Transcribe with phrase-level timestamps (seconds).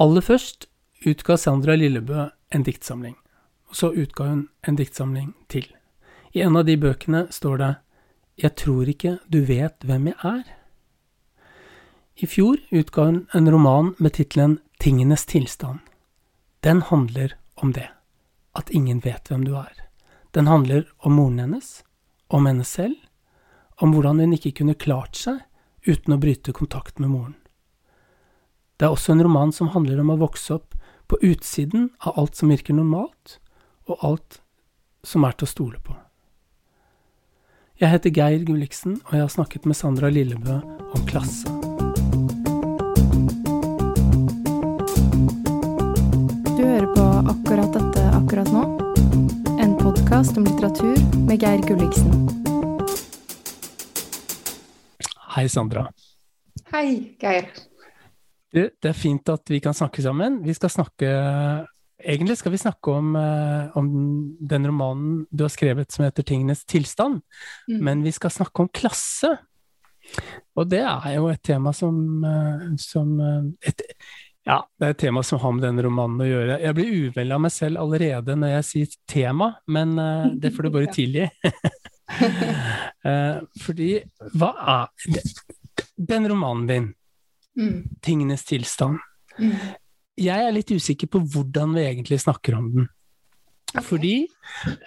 [0.00, 0.66] Aller først
[1.04, 3.16] utga Sandra Lillebø en diktsamling,
[3.68, 5.66] og så utga hun en diktsamling til.
[6.32, 7.72] I en av de bøkene står det
[8.40, 10.44] Jeg tror ikke du vet hvem jeg er.
[12.16, 15.78] I fjor utga hun en roman med tittelen Tingenes tilstand.
[16.64, 17.90] Den handler om det,
[18.56, 19.76] at ingen vet hvem du er.
[20.32, 21.82] Den handler om moren hennes,
[22.28, 22.96] om henne selv,
[23.76, 25.44] om hvordan hun ikke kunne klart seg
[25.86, 27.36] uten å bryte kontakt med moren.
[28.78, 30.74] Det er også en roman som handler om å vokse opp
[31.10, 33.38] på utsiden av alt som virker normalt,
[33.90, 34.40] og alt
[35.04, 35.94] som er til å stole på.
[37.82, 40.60] Jeg heter Geir Gulliksen, og jeg har snakket med Sandra Lillebø
[40.94, 41.50] om klasse.
[46.52, 48.62] Du hører på akkurat dette akkurat nå.
[49.58, 50.96] En podkast om litteratur
[51.26, 52.14] med Geir Gulliksen.
[55.34, 55.88] Hei, Sandra.
[56.70, 57.50] Hei, Geir.
[58.52, 60.42] Du, det er fint at vi kan snakke sammen.
[60.46, 61.12] Vi skal snakke
[62.02, 63.86] Egentlig skal vi snakke om, eh, om
[64.42, 67.20] den romanen du har skrevet som heter 'Tingenes tilstand',
[67.70, 67.78] Mm.
[67.80, 69.38] men vi skal snakke om klasse.
[70.56, 73.82] Og det er jo et tema som, eh, som eh, et,
[74.44, 76.60] Ja, det er et tema som har med den romanen å gjøre.
[76.60, 79.94] Jeg blir uvel av meg selv allerede når jeg sier tema, men
[80.40, 81.30] det får du bare tilgi.
[83.04, 84.02] Eh, Fordi
[84.34, 84.88] hva er
[85.96, 86.94] Den romanen din,
[87.58, 87.88] Mm.
[88.00, 89.00] 'Tingenes tilstand',
[89.38, 89.56] Mm.
[90.16, 92.88] jeg er litt usikker på hvordan vi egentlig snakker om den.
[93.72, 93.82] Okay.
[93.82, 94.16] Fordi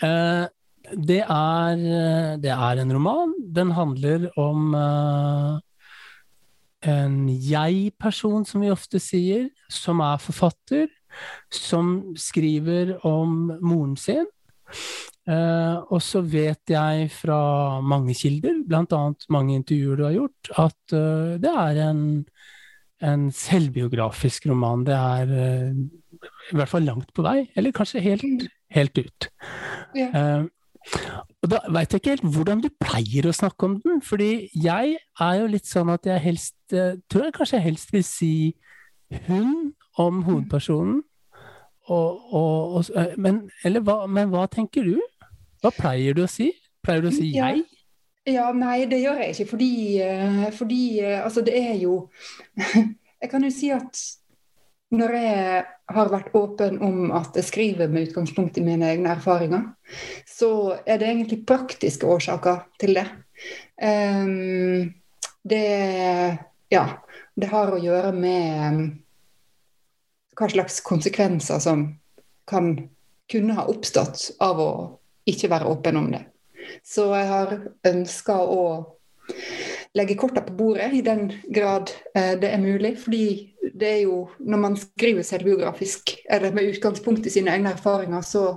[0.06, 0.46] eh,
[0.94, 3.34] det, er, eh, det er en roman.
[3.40, 5.58] Den handler om eh,
[6.86, 10.88] en jeg-person, som vi ofte sier, som er forfatter,
[11.50, 14.28] som skriver om moren sin.
[15.26, 19.02] Eh, og så vet jeg fra mange kilder, bl.a.
[19.34, 22.04] mange intervjuer du har gjort, at uh, det er en,
[23.04, 24.86] en selvbiografisk roman.
[24.88, 25.80] Det er eh,
[26.52, 29.30] i hvert fall langt på vei, eller kanskje helt, helt ut.
[29.96, 30.46] Yeah.
[31.42, 34.98] Og da veit jeg ikke helt hvordan du pleier å snakke om den, fordi jeg
[34.98, 38.36] er jo litt sånn at jeg helst eh, Tror jeg kanskje jeg helst vil si
[39.28, 41.02] hun om hovedpersonen.
[41.86, 44.98] Og, og, og, eh, men, eller hva, men hva tenker du?
[45.62, 46.52] Hva pleier du å si?
[46.86, 47.66] Pleier du å si jeg?
[48.26, 52.08] Ja, nei, det gjør jeg ikke, fordi, eh, fordi eh, altså det er jo
[53.22, 54.00] Jeg kan jo si at
[54.96, 55.62] når jeg
[55.96, 59.64] har vært åpen om at jeg skriver med utgangspunkt i mine egne erfaringer,
[60.30, 63.06] så er det egentlig praktiske årsaker til det.
[63.82, 64.94] Um,
[65.44, 65.64] det
[66.72, 66.86] Ja,
[67.36, 68.86] det har å gjøre med um,
[70.38, 71.88] hva slags konsekvenser som
[72.50, 72.76] kan
[73.32, 74.72] kunne ha oppstått av å
[75.30, 76.24] ikke være åpen om det.
[76.84, 77.56] Så jeg har
[77.88, 78.66] ønska å
[79.96, 82.96] legge korta på bordet i den grad eh, det er mulig.
[83.02, 83.28] Fordi
[83.74, 88.48] det er jo, når man skriver selvbiografisk, eller med utgangspunkt i sine egne erfaringer, så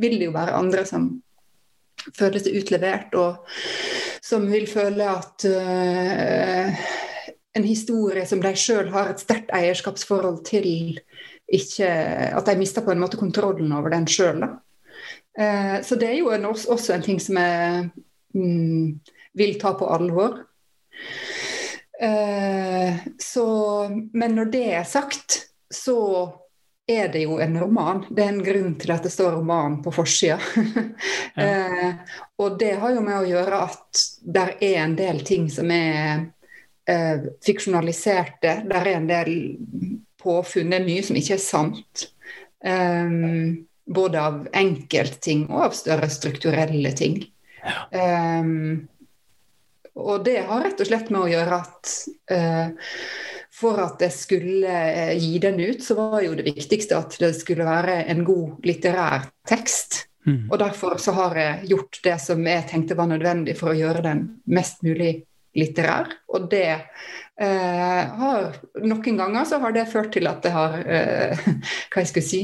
[0.00, 1.10] vil det jo være andre som
[2.16, 3.44] føler seg utlevert, og
[4.24, 6.84] som vil føle at eh,
[7.58, 10.98] en historie som de sjøl har et sterkt eierskapsforhold til,
[11.50, 11.86] ikke
[12.38, 14.52] At de mister på en måte kontrollen over den sjøl, da.
[15.38, 17.90] Eh, så det er jo en, også, en ting som jeg
[18.34, 19.00] mm,
[19.38, 20.40] vil ta på alvor.
[22.00, 23.46] Eh, så,
[24.12, 26.00] men når det er sagt, så
[26.90, 28.04] er det jo en roman.
[28.10, 30.40] Det er en grunn til at det står roman på forsida.
[31.44, 31.90] eh,
[32.40, 36.26] og det har jo med å gjøre at der er en del ting som er
[36.90, 38.56] eh, fiksjonaliserte.
[38.70, 39.34] Der er en del
[40.20, 40.72] påfunn.
[40.72, 42.08] Det er mye som ikke er sant.
[42.60, 47.22] Um, både av enkeltting og av større strukturelle ting.
[47.92, 48.88] Um,
[50.00, 51.94] og det har rett og slett med å gjøre at
[52.32, 52.94] uh,
[53.60, 57.32] for at jeg skulle eh, gi den ut, så var jo det viktigste at det
[57.36, 60.06] skulle være en god litterær tekst.
[60.28, 60.48] Mm.
[60.50, 64.04] Og derfor så har jeg gjort det som jeg tenkte var nødvendig for å gjøre
[64.04, 65.12] den mest mulig
[65.56, 66.12] litterær.
[66.30, 68.50] Og det eh, har
[68.84, 71.46] Noen ganger så har det ført til at det har eh,
[71.90, 72.42] Hva jeg skal si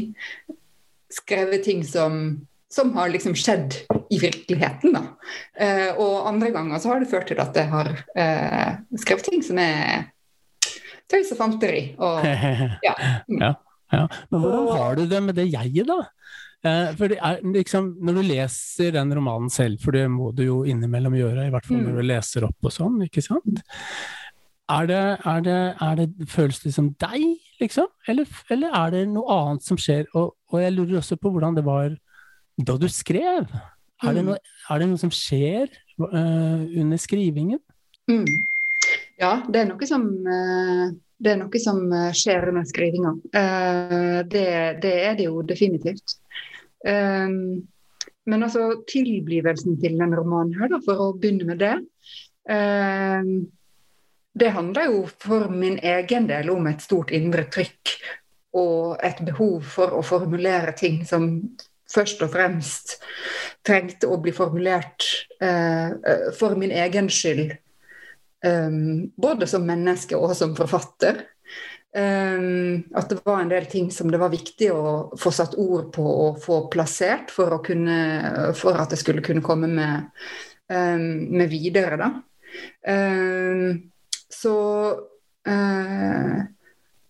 [1.12, 3.76] Skrevet ting som, som har liksom skjedd
[4.10, 4.96] i virkeligheten.
[5.58, 9.44] Eh, og andre ganger så har det ført til at jeg har eh, skrevet ting
[9.46, 10.08] som er
[11.10, 11.84] tøys og fanteri.
[12.02, 12.26] Og,
[12.86, 12.96] ja.
[13.30, 13.38] Mm.
[13.40, 13.54] ja,
[13.94, 14.04] ja.
[14.30, 16.00] Men hvordan har du det med det jeget, da?
[16.66, 20.42] Eh, for det er liksom, Når du leser den romanen selv, for det må du
[20.46, 21.88] jo innimellom gjøre, i hvert fall Mm.
[21.90, 23.62] når du leser opp og sånn, ikke sant?
[24.66, 27.88] Er det, er det, er det, føles det som deg, liksom?
[28.08, 30.04] Eller, eller er det noe annet som skjer?
[30.14, 31.94] Og, og jeg lurer også på hvordan det var
[32.56, 33.48] da du skrev.
[34.04, 34.26] Er det Mm.
[34.28, 34.38] noe,
[34.70, 35.70] er det noe som skjer
[36.00, 37.60] uh, under skrivingen?
[38.10, 38.26] Mm.
[39.18, 43.14] Ja, det er noe som, uh Det er noe som eh, skjer under skrivinga.
[44.28, 44.42] Det,
[44.82, 46.12] det, er det jo definitivt.
[46.84, 51.72] Men altså, tilblivelsen til den romanen her, da, for å begynne med det
[54.36, 57.94] Det handler jo for min egen del om et stort indre trykk
[58.56, 61.30] og et behov for å formulere ting som
[61.92, 62.96] først og fremst
[63.64, 65.06] trengte å bli formulert
[65.40, 67.56] eh, eh for min egen skyld.
[68.44, 71.24] Um, både som menneske og som forfatter.
[71.96, 75.88] Um, at det var en del ting som det var viktig å få satt ord
[75.96, 80.12] på og få plassert for, kunne, for at det skulle kunne komme med,
[80.68, 81.96] um, med videre.
[81.96, 82.12] Da.
[84.42, 84.58] Så
[85.48, 86.44] eh,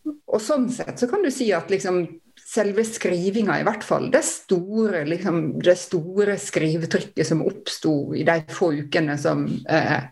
[0.07, 2.05] Og sånn sett så kan du si at liksom
[2.47, 8.37] selve skrivinga, i hvert fall, det store, liksom, det store skrivetrykket som oppsto i de
[8.55, 10.05] få ukene som eh,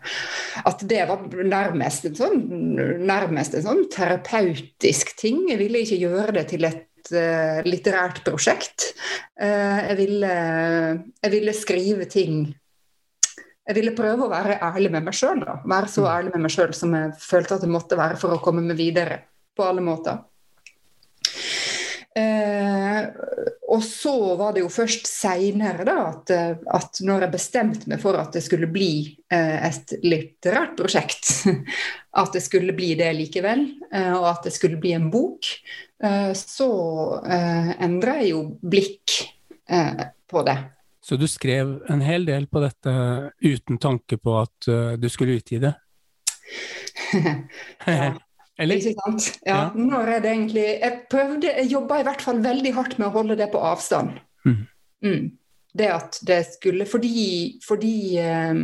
[0.67, 2.43] At det var nærmest en sånn,
[3.05, 5.45] nærmest en sånn terapeutisk ting.
[5.51, 8.91] Jeg ville ikke gjøre det til et uh, litterært prosjekt.
[9.39, 10.35] Uh, jeg, ville,
[11.21, 12.47] jeg, ville, skrive ting
[13.65, 15.41] Jeg ville prøve å være ærlig med meg sjøl.
[15.65, 16.11] Være så mm.
[16.11, 18.77] ærlig med meg sjøl som jeg følte at det måtte være for å komme meg
[18.77, 19.23] videre
[19.57, 20.21] på alle måter.
[22.15, 23.07] Eh,
[23.67, 28.35] og så var det jo først seinere at, at når jeg bestemte meg for at
[28.35, 31.31] det skulle bli eh, et litterært prosjekt,
[32.21, 35.49] at det skulle bli det likevel, eh, og at det skulle bli en bok,
[36.03, 36.69] eh, så
[37.25, 39.19] endra jeg jo blikk
[39.65, 40.59] på det.
[41.05, 42.91] Så du skrev en hel del på dette
[43.45, 45.75] uten tanke på at uh, du skulle utgi det?
[47.85, 48.13] ja.
[48.57, 48.79] Eller?
[48.79, 49.25] Ikke sant?
[49.43, 49.63] Ja, ja.
[49.75, 53.15] Når er det egentlig Jeg prøvde, jeg jobba i hvert fall veldig hardt med å
[53.17, 54.13] holde det på avstand.
[54.47, 54.61] Mm.
[55.03, 55.25] Mm.
[55.75, 57.25] Det at det skulle Fordi,
[57.67, 58.61] fordi um,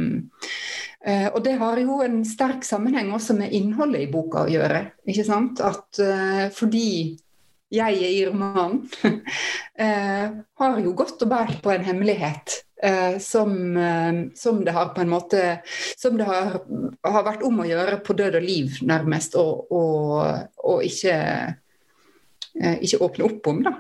[1.04, 4.86] uh, Og det har jo en sterk sammenheng også med innholdet i boka å gjøre.
[5.12, 5.60] Ikke sant?
[5.60, 7.20] At uh, fordi
[7.72, 10.26] jeg i romanen uh,
[10.62, 15.02] har jo gått og båret på en hemmelighet Eh, som, eh, som, det har på
[15.02, 15.62] en måte
[15.98, 16.62] Som det har,
[17.04, 21.18] har, vært om å gjøre på død og liv, nærmest, og, ikke,
[22.58, 23.76] eh, ikke åpne opp om, da,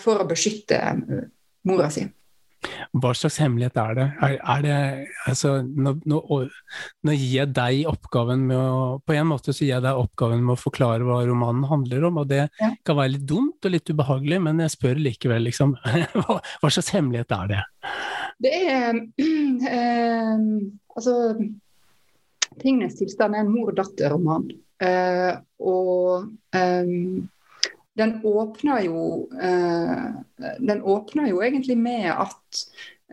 [0.00, 0.76] for å beskytte
[1.64, 2.04] mora si.
[2.94, 4.06] Hva slags hemmelighet er det?
[4.22, 4.76] Er, er det
[5.30, 9.74] altså, nå, nå, nå, gir jeg deg oppgaven med å På en måte så gir
[9.74, 12.70] jeg deg oppgaven med å forklare hva romanen handler om, og det ja.
[12.86, 15.76] kan være litt dumt og litt ubehagelig, men jeg spør likevel, liksom.
[16.20, 17.62] hva, hva slags hemmelighet er det?
[18.44, 20.48] Det er øh,
[20.94, 21.14] Altså
[22.60, 24.44] Tingenes tilstand er en mor-datter-roman.
[24.84, 25.32] Eh,
[25.66, 26.92] og eh,
[27.94, 30.06] den åpner jo eh,
[30.58, 32.62] Den åpner jo egentlig med at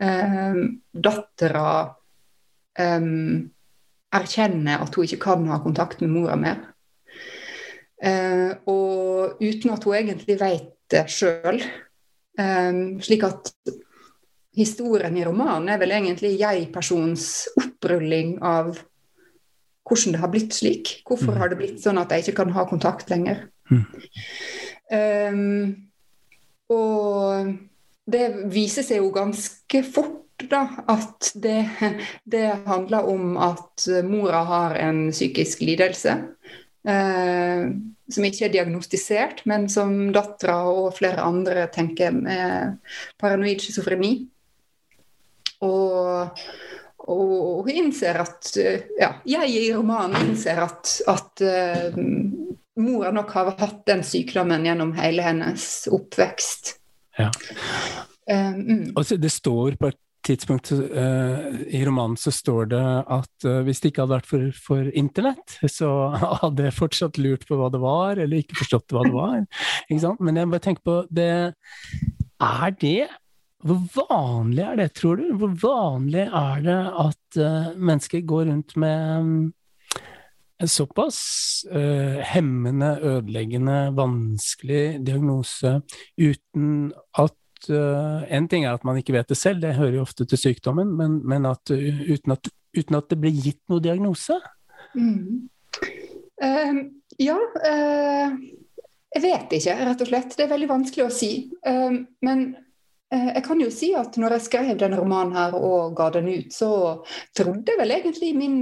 [0.00, 0.58] eh,
[0.92, 1.68] dattera
[2.78, 3.06] eh,
[4.12, 6.58] erkjenner at hun ikke kan ha kontakt med mora mer.
[8.02, 11.62] Eh, og uten at hun egentlig vet det sjøl.
[13.02, 13.50] slik at
[14.56, 17.26] historien i romanen er vel egentlig jeg-persons
[17.60, 18.74] opprulling av
[19.88, 20.92] hvordan det har blitt slik.
[21.08, 21.40] Hvorfor mm.
[21.40, 23.46] har det blitt sånn at jeg ikke kan ha kontakt lenger?
[23.70, 23.84] Mm.
[24.92, 25.88] Um,
[26.72, 27.52] og
[28.12, 31.62] det viser seg jo ganske fort da, at det,
[32.24, 36.18] det handler om at mora har en psykisk lidelse.
[36.82, 37.70] Uh,
[38.12, 42.76] som ikke er diagnostisert, men som dattera og flere andre tenker med
[43.22, 44.12] paranoid schizofreni.
[45.62, 46.42] Og,
[47.06, 48.50] og hun innser at
[48.98, 52.02] Ja, jeg i romanen innser at, at uh,
[52.80, 56.76] mora nok har hatt den sykdommen gjennom hele hennes oppvekst.
[57.18, 57.28] Ja.
[58.30, 59.18] Um, mm.
[59.20, 63.90] Det står på et tidspunkt uh, i romanen så står det at uh, hvis det
[63.90, 65.90] ikke hadde vært for, for, internett, så
[66.44, 69.42] hadde jeg fortsatt lurt på hva det var, eller ikke forstått hva det var.
[70.22, 71.32] Men jeg bare tenker på det
[72.42, 73.10] Er det
[73.62, 75.28] hvor vanlig er det, tror du?
[75.38, 79.36] Hvor vanlig er det at uh, mennesker går rundt med um,
[80.62, 81.18] en såpass
[81.72, 85.80] uh, hemmende, ødeleggende, vanskelig diagnose
[86.20, 87.38] uten at
[87.70, 90.38] uh, En ting er at man ikke vet det selv, det hører jo ofte til
[90.38, 94.38] sykdommen, men, men at, uten, at, uten, at, det blir gitt noe diagnose?
[94.94, 95.48] Mm.
[96.42, 96.82] Uh,
[97.20, 97.36] ja
[99.12, 100.34] Jeg vet ikke, rett og slett.
[100.38, 101.32] Det er veldig vanskelig å si.
[102.24, 102.71] men Eh,
[103.12, 106.52] jeg kan jo si at når jeg skrev denne romanen her og ga den ut,
[106.54, 106.70] så
[107.36, 108.58] trodde jeg vel egentlig min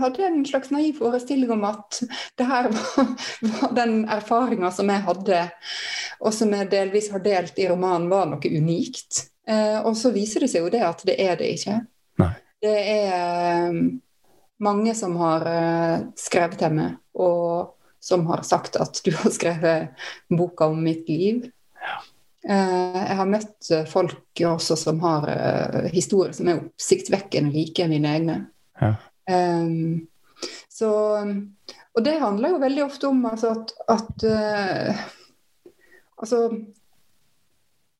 [0.00, 1.98] Hadde en slags naiv forestilling om at
[2.38, 3.10] det her var,
[3.42, 5.42] var den erfaringa som jeg hadde,
[6.20, 9.26] og som jeg delvis har delt i romanen, var noe unikt.
[9.48, 11.76] Eh, og så viser det seg jo det at det er det ikke.
[12.22, 12.32] Nei.
[12.60, 13.12] Det er
[13.68, 13.82] eh,
[14.64, 15.44] mange som har
[16.20, 21.50] skrevet til meg og som har sagt at du har skrevet boka om mitt liv.
[22.48, 28.14] Eh, jeg har møtt folk også som har uh, historier som er oppsiktsvekkende like mine
[28.16, 28.36] egne.
[28.80, 28.94] Ja.
[29.30, 30.06] Um,
[30.72, 30.90] så,
[31.92, 35.02] og det handler jo veldig ofte om altså, at, at uh,
[36.20, 36.50] Altså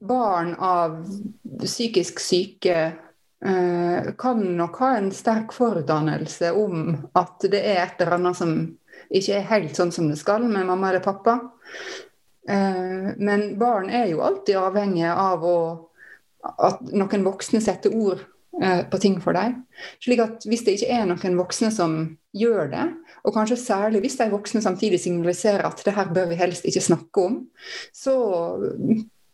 [0.01, 0.99] Barn av
[1.61, 2.77] psykisk syke
[3.45, 8.55] uh, kan nok ha en sterk forutdannelse om at det er et eller annet som
[9.11, 11.39] ikke er helt sånn som det skal med mamma eller pappa.
[12.51, 15.59] Uh, men barn er jo alltid avhengige av å,
[16.43, 18.25] at noen voksne setter ord
[18.63, 19.55] Eh, på ting for deg.
[20.03, 21.95] Slik at hvis det ikke er noen voksne som
[22.37, 22.87] gjør det,
[23.25, 26.83] og kanskje særlig hvis de voksne samtidig signaliserer at det her bør vi helst ikke
[26.83, 27.39] snakke om,
[27.95, 28.15] så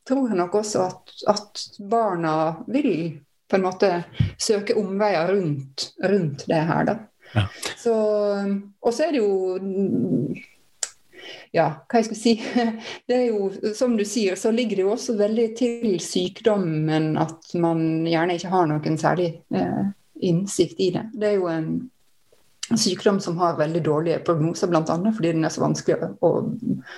[0.06, 2.34] tror jeg nok også at, at barna
[2.68, 3.16] vil
[3.48, 3.90] på en måte
[4.38, 6.98] søke omveier rundt, rundt det her, da.
[7.32, 7.46] Ja.
[7.80, 7.94] Så,
[8.78, 9.32] og så er det jo
[11.54, 12.34] ja, hva jeg skal si
[13.08, 17.52] Det er jo, som du sier, så ligger det jo også veldig til sykdommen at
[17.60, 19.84] man gjerne ikke har noen særlig eh,
[20.26, 21.04] innsikt i det.
[21.14, 21.70] Det er jo en
[22.76, 24.82] sykdom som har veldig dårlige prognoser, bl.a.
[24.84, 26.32] fordi den er så vanskelig å,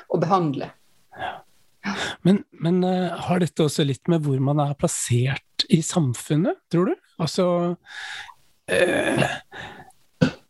[0.09, 0.71] å behandle.
[1.19, 1.35] Ja.
[2.27, 6.91] Men, men uh, har dette også litt med hvor man er plassert i samfunnet, tror
[6.91, 6.95] du?
[7.23, 7.47] Altså
[8.73, 9.37] uh,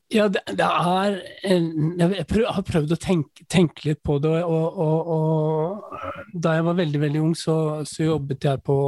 [0.09, 4.39] ja, det, det er Jeg prøv, har prøvd å tenke, tenke, litt på det.
[4.41, 5.99] Og, og, og,
[6.33, 7.57] da jeg var veldig veldig ung, så,
[7.89, 8.79] så, jobbet jeg på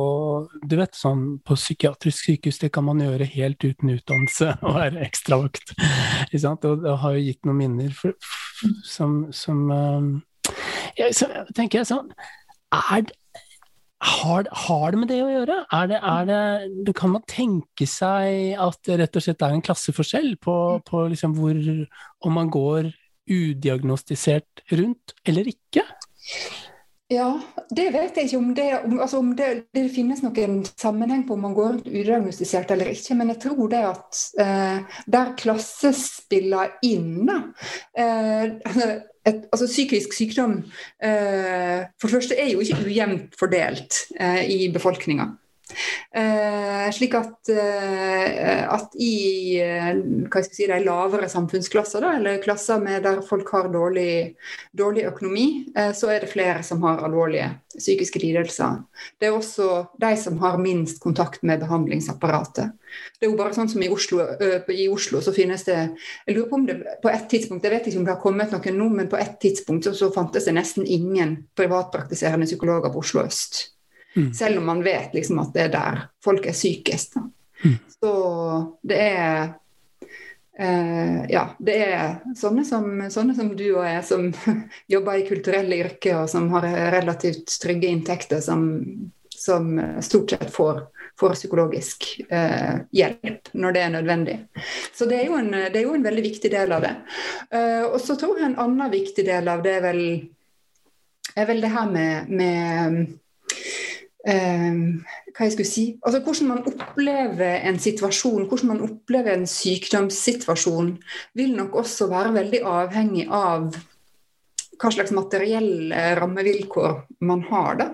[0.65, 2.63] du vet, sånn, på psykiatrisk sykehus.
[2.63, 5.77] Det kan man gjøre helt uten utdannelse og være ekstravakt.
[6.33, 8.17] Og det har jo gitt noen minner for,
[8.89, 10.13] som, som um,
[10.97, 12.09] jeg, så tenker jeg sånn
[12.71, 13.05] er,
[14.01, 15.59] har, har, det med det å gjøre?
[15.77, 16.31] Er det, er
[16.87, 21.05] det, kan man tenke seg at det rett og slett er en klasseforskjell på, på
[21.13, 21.61] liksom hvor
[22.25, 22.89] om man går
[23.31, 25.85] udiagnostisert rundt eller ikke?
[27.11, 27.27] Ja,
[27.75, 31.41] det vet jeg ikke om det, altså om det, det finnes noen sammenheng på om
[31.43, 33.17] man går rundt udiagnostisert eller ikke.
[33.19, 37.41] Men jeg tror det at eh, der klasse spiller inn, da
[37.99, 40.59] eh, et, altså Psykisk sykdom
[41.03, 45.31] eh, for det første er jo ikke ujevnt fordelt eh, i befolkninga.
[46.11, 53.21] Eh, slik at, eh, at i eh, si, de lavere samfunnsklasser, da, eller klasser der
[53.27, 54.35] folk har dårlig,
[54.77, 55.47] dårlig økonomi,
[55.77, 58.83] eh, så er det flere som har alvorlige psykiske lidelser.
[59.21, 59.71] Det er også
[60.03, 62.75] de som har minst kontakt med behandlingsapparatet.
[63.19, 64.25] Det er jo bare sånn som I Oslo,
[64.75, 67.87] i Oslo så finnes det Jeg lurer på om det på et tidspunkt, jeg vet
[67.87, 70.57] ikke om det har kommet noen nå, men på et tidspunkt så, så fantes det
[70.59, 73.69] nesten ingen privatpraktiserende psykologer på Oslo øst.
[74.17, 74.33] Mm.
[74.35, 77.17] Selv om man vet liksom at det er der folk er sykest.
[77.65, 77.77] Mm.
[78.01, 78.13] Så
[78.83, 79.53] det er
[80.59, 84.31] eh, Ja, det er sånne som, sånne som, du og jeg som
[84.95, 88.65] jobber i kulturelle yrker og som har relativt trygge inntekter, som,
[89.37, 90.83] som stort sett får,
[91.21, 94.37] får psykologisk eh, hjelp når det er nødvendig.
[94.97, 96.97] Så det er jo en, er jo en veldig viktig del av det.
[97.55, 100.05] Eh, og så tror jeg en annen viktig del av det er vel,
[101.37, 103.03] er vel det her med, med
[104.21, 110.91] hva jeg skulle si, altså Hvordan man opplever en situasjon, hvordan man opplever en sykdomssituasjon,
[111.41, 113.71] vil nok også være veldig avhengig av
[114.81, 117.81] hva slags materielle rammevilkår man har.
[117.81, 117.89] da.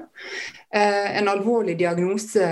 [0.71, 2.47] Eh, en alvorlig diagnose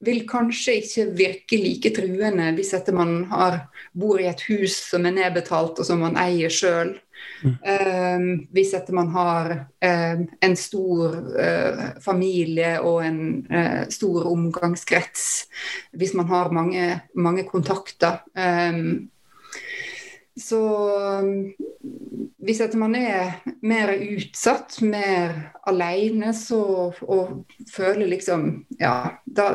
[0.00, 5.16] vil kanskje ikke virke like truende hvis man har, bor i et hus som er
[5.16, 6.94] nedbetalt og som man eier sjøl.
[7.44, 8.20] Uh,
[8.52, 9.52] hvis man har
[9.84, 15.46] uh, en stor uh, familie og en uh, stor omgangskrets,
[15.92, 18.20] hvis man har mange, mange kontakter.
[18.36, 19.10] Um,
[20.40, 20.60] så
[22.40, 25.34] hvis at man er mer utsatt, mer
[25.68, 26.60] alene, så
[27.02, 29.54] og føler liksom Ja, da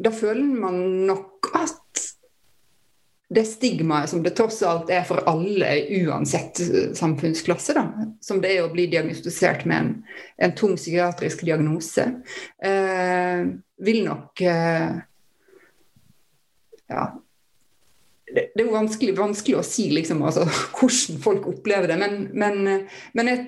[0.00, 0.74] Da føler man
[1.10, 1.89] nok at
[3.30, 5.68] det stigmaet som det tross alt er for alle,
[6.02, 6.58] uansett
[6.98, 7.84] samfunnsklasse, da,
[8.20, 9.92] som det er å bli diagnostisert med en,
[10.42, 12.08] en tung psykiatrisk diagnose,
[12.58, 13.44] eh,
[13.86, 14.98] vil nok eh,
[16.90, 17.04] Ja.
[18.30, 20.44] Det, det, er jo vanskelig, vanskelig å si liksom, altså,
[20.78, 22.84] hvordan folk opplever det, men, men,
[23.14, 23.46] men jeg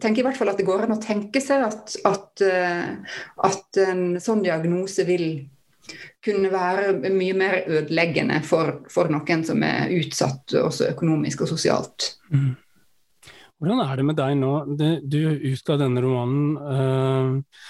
[0.00, 3.80] tenker i hvert fall at det går an å tenke seg at, at, eh, at
[3.84, 5.28] en sånn diagnose vil
[6.24, 12.12] kunne være mye mer ødeleggende for, for noen som er utsatt også økonomisk og sosialt.
[12.32, 12.54] Mm.
[13.58, 14.52] Hvordan er det med deg nå?
[14.78, 17.66] Du, du utga denne romanen uh,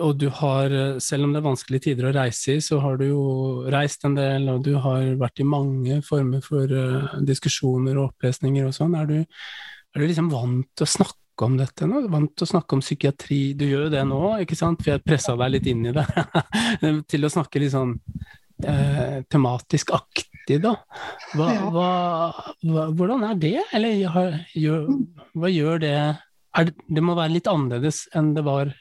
[0.00, 0.72] og du har,
[1.04, 3.24] selv om det er vanskelige tider å reise i, så har du jo
[3.72, 8.68] reist en del, og du har vært i mange former for uh, diskusjoner og opplesninger
[8.68, 8.96] og sånn.
[8.96, 9.26] Er,
[9.92, 12.04] er, du liksom vant til å snakke om dette nå?
[12.12, 13.40] Vant til å snakke om psykiatri?
[13.58, 14.82] Du gjør jo det nå, ikke sant?
[14.82, 16.06] For jeg pressa deg litt inn i det.
[17.12, 17.96] til å snakke litt sånn
[18.64, 20.76] eh, tematisk aktig, da.
[21.36, 21.88] Hva, hva,
[22.66, 23.56] hva, hvordan er det?
[23.72, 23.98] Eller
[24.56, 24.88] gjør,
[25.38, 25.96] hva gjør det?
[26.52, 28.72] Det, det må være litt annerledes enn det var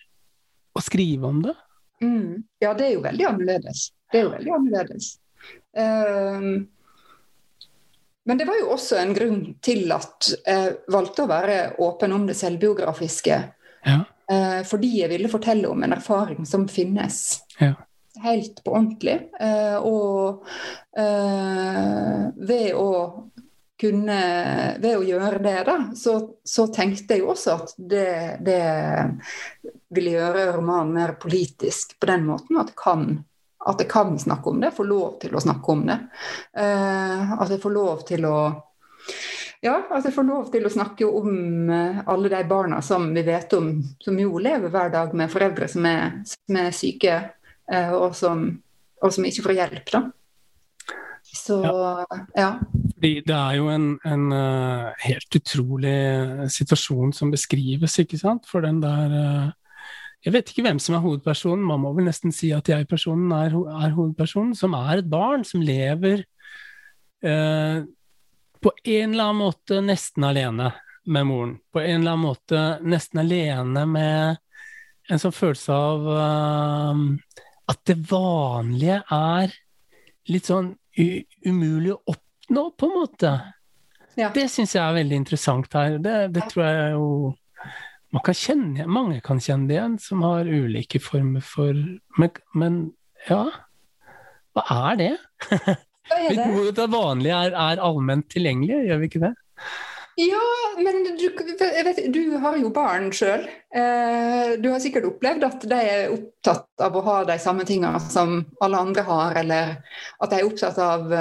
[0.76, 1.56] å skrive om det?
[2.02, 2.44] Mm.
[2.64, 3.90] Ja, det er jo veldig annerledes.
[4.12, 5.12] Det er jo veldig annerledes.
[5.78, 6.68] Um,
[8.32, 12.24] men det var jo også en grunn til at jeg valgte å være åpen om
[12.30, 13.40] det selvbiografiske.
[13.84, 13.98] Ja.
[14.32, 17.42] Uh, fordi jeg ville fortelle om en erfaring som finnes.
[17.60, 17.74] Ja.
[18.24, 19.18] Helt på ordentlig.
[19.36, 20.48] Uh, og
[22.52, 22.90] ved å
[23.82, 24.18] kunne
[24.78, 26.14] Ved å gjøre det, da, så,
[26.46, 28.62] så tenkte jeg jo også at det, det
[29.90, 33.08] ville gjøre romanen mer politisk på den måten at det kan,
[33.70, 35.98] at jeg kan snakke om det, får lov til å snakke om det.
[36.58, 38.38] Uh, at jeg får lov til å
[39.62, 43.22] ja, at jeg får lov til å snakke om uh, alle de barna som vi
[43.28, 47.20] vet om, som jo lever hver dag med foreldre som er, som er syke,
[47.70, 48.48] uh, og, som,
[49.02, 49.94] og, som, ikke får hjelp.
[49.94, 50.02] da.
[51.32, 51.94] Så ja.
[52.36, 52.50] ja.
[52.96, 55.96] Fordi det er jo en, en uh, helt utrolig
[56.58, 58.50] situasjon som beskrives, ikke sant.
[58.50, 59.54] For den der
[60.22, 63.56] jeg vet ikke hvem som er hovedpersonen, man må vel nesten si at jeg-personen er,
[63.56, 66.22] er, hovedpersonen, som er et barn som lever
[67.26, 67.82] eh,
[68.62, 70.70] på en eller annen måte nesten alene
[71.10, 71.56] med moren.
[71.74, 74.38] På en eller annen måte nesten alene med
[75.10, 77.02] en sånn følelse av eh,
[77.74, 79.58] at det vanlige er
[80.30, 80.76] litt sånn
[81.48, 83.34] umulig å oppnå, på en måte.
[84.20, 84.30] Ja.
[84.36, 85.98] Det syns jeg er veldig interessant her.
[86.04, 87.08] Det, det tror jeg jo
[88.20, 91.78] kan kjenne, mange kan kjenne det igjen, som har ulike former for
[92.20, 92.82] Men, men
[93.30, 93.46] ja,
[94.52, 95.14] hva er det?
[95.48, 96.50] Hva er det?
[96.58, 99.34] Vi det vanlige er, er allment tilgjengelig, gjør vi ikke det?
[100.20, 100.42] Ja,
[100.78, 101.28] men du,
[101.88, 103.46] vet, du har jo barn sjøl.
[103.74, 108.02] Eh, du har sikkert opplevd at de er opptatt av å ha de samme tingene
[108.12, 109.72] som alle andre har, eller
[110.20, 111.16] at de er opptatt av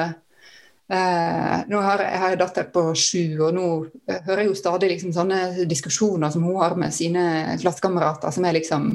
[0.91, 3.67] Eh, nå har jeg, har en datter på sju, og nå
[4.11, 7.23] eh, hører jeg jo stadig liksom sånne diskusjoner som hun har med sine
[7.61, 8.89] klassekamerater, som er liksom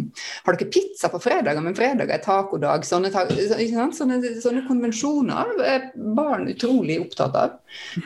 [0.43, 1.63] Har dere pizza på fredager?
[1.63, 2.83] Men fredag er tacodag.
[2.83, 7.55] Sånne, sånne, sånne, konvensjoner er barn utrolig opptatt av.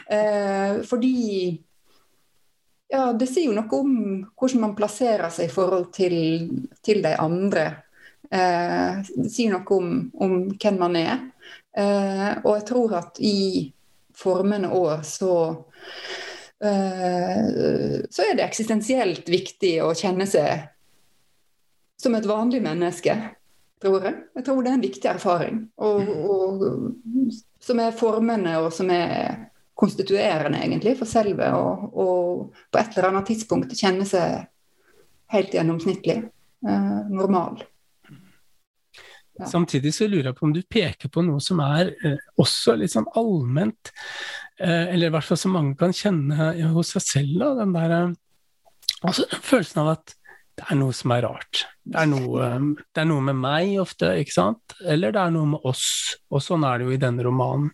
[0.06, 1.16] Eh, fordi
[2.94, 3.98] ja, det sier jo noe om
[4.38, 6.16] hvordan man plasserer seg i forhold til,
[6.86, 7.66] til de andre.
[8.30, 11.18] Eh, det sier noe om, om hvem man er.
[11.74, 13.36] Eh, og jeg tror at i
[14.20, 15.34] formende år, så
[16.64, 17.46] uh,
[18.10, 20.68] så er det eksistensielt viktig å kjenne seg
[22.00, 23.16] som et vanlig menneske,
[23.84, 24.16] tror jeg.
[24.36, 25.62] Jeg tror det er en viktig erfaring.
[25.84, 26.64] Og, og,
[27.64, 31.50] som er formende, og som er konstituerende, egentlig, for selve.
[31.56, 34.48] Og, og på et eller annet tidspunkt kjenne seg
[35.36, 36.22] helt gjennomsnittlig.
[36.66, 37.62] Uh, normal.
[39.48, 42.92] Samtidig så lurer jeg på om du peker på noe som er eh, også litt
[42.92, 43.94] sånn allment,
[44.60, 47.96] eh, eller i hvert fall som mange kan kjenne hos seg selv, da, den der
[47.96, 48.16] eh,
[49.08, 50.16] altså følelsen av at
[50.60, 51.62] det er noe som er rart.
[51.88, 52.50] Det er, noe,
[52.92, 54.76] det er noe med meg ofte, ikke sant?
[54.84, 55.86] Eller det er noe med oss.
[56.36, 57.70] Og sånn er det jo i denne romanen.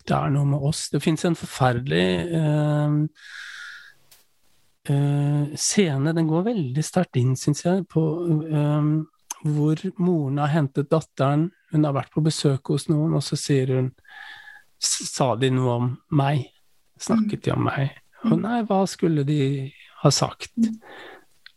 [0.00, 0.86] Det er noe med oss.
[0.88, 2.06] Det fins en forferdelig
[2.40, 2.96] eh,
[4.90, 8.06] uh, scene, den går veldig sterkt inn, syns jeg, på
[9.44, 13.76] hvor moren har hentet datteren, hun har vært på besøk hos noen, og så sier
[13.76, 13.92] hun
[14.80, 16.46] Sa de noe om meg?
[17.00, 17.90] Snakket de om meg?
[18.30, 19.68] Og nei, hva skulle de
[20.00, 20.56] ha sagt?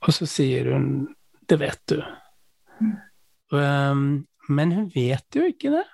[0.04, 0.90] Og så sier hun
[1.48, 2.02] Det vet du.
[3.54, 5.86] Um, men hun vet jo ikke det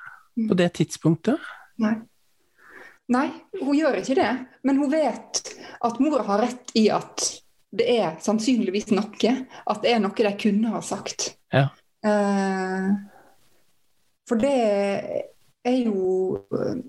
[0.47, 1.38] på det tidspunktet.
[1.82, 1.95] Nei.
[3.10, 3.28] Nei,
[3.60, 4.32] hun gjør ikke det.
[4.65, 5.41] Men hun vet
[5.86, 7.25] at mora har rett i at
[7.75, 9.34] det er sannsynligvis noe.
[9.69, 11.34] At det er noe de kunne ha sagt.
[11.54, 11.69] Ja.
[12.05, 12.89] Eh,
[14.29, 14.55] for det
[15.67, 16.39] er jo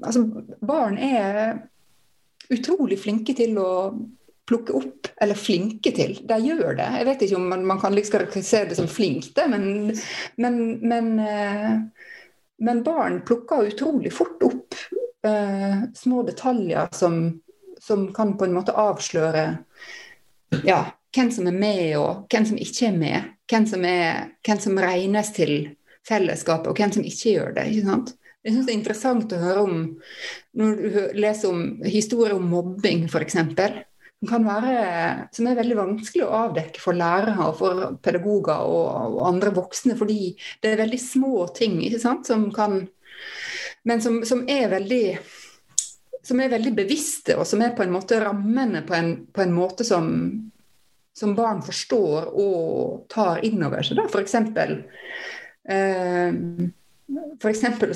[0.04, 0.22] Altså,
[0.62, 1.58] barn er
[2.50, 3.70] utrolig flinke til å
[4.50, 6.16] plukke opp, eller flinke til.
[6.26, 6.88] De gjør det.
[6.98, 9.92] Jeg vet ikke om man, man kan liksom karakterisere det som flinkt, men,
[10.42, 11.76] men, men, eh,
[12.66, 14.74] men, barn plukker utrolig fort opp
[15.26, 17.22] uh, små detaljer som,
[17.80, 19.44] som, kan på en måte avsløre
[20.66, 20.82] ja,
[21.14, 23.28] hvem som er med, og hvem som ikke er med.
[23.50, 25.54] Hvem som, er, hvem som regnes til
[26.06, 27.68] fellesskapet, og hvem som ikke gjør det.
[27.70, 28.14] ikke sant?
[28.40, 29.80] Jeg synes Det er interessant å høre om
[30.56, 33.36] når du leser om historier om mobbing, f.eks.
[34.20, 34.46] Som,
[35.32, 39.96] som er veldig vanskelig å avdekke for lærere og for pedagoger og, og andre voksne,
[39.96, 42.82] fordi det er veldig små ting ikke sant, som kan
[43.84, 45.04] Men som, som er veldig
[46.24, 49.54] som er veldig bevisste, og som er på en måte rammene på en, på en
[49.56, 50.10] måte som,
[51.20, 54.00] som barn forstår og tar inn over seg.
[54.20, 54.78] Eksempel,
[55.68, 56.32] eh,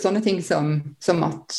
[0.02, 1.56] sånne ting som, som at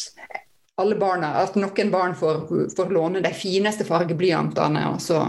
[0.78, 2.43] alle barna, at noen barn får,
[2.75, 5.21] får låne de fineste fargeblyantene, så,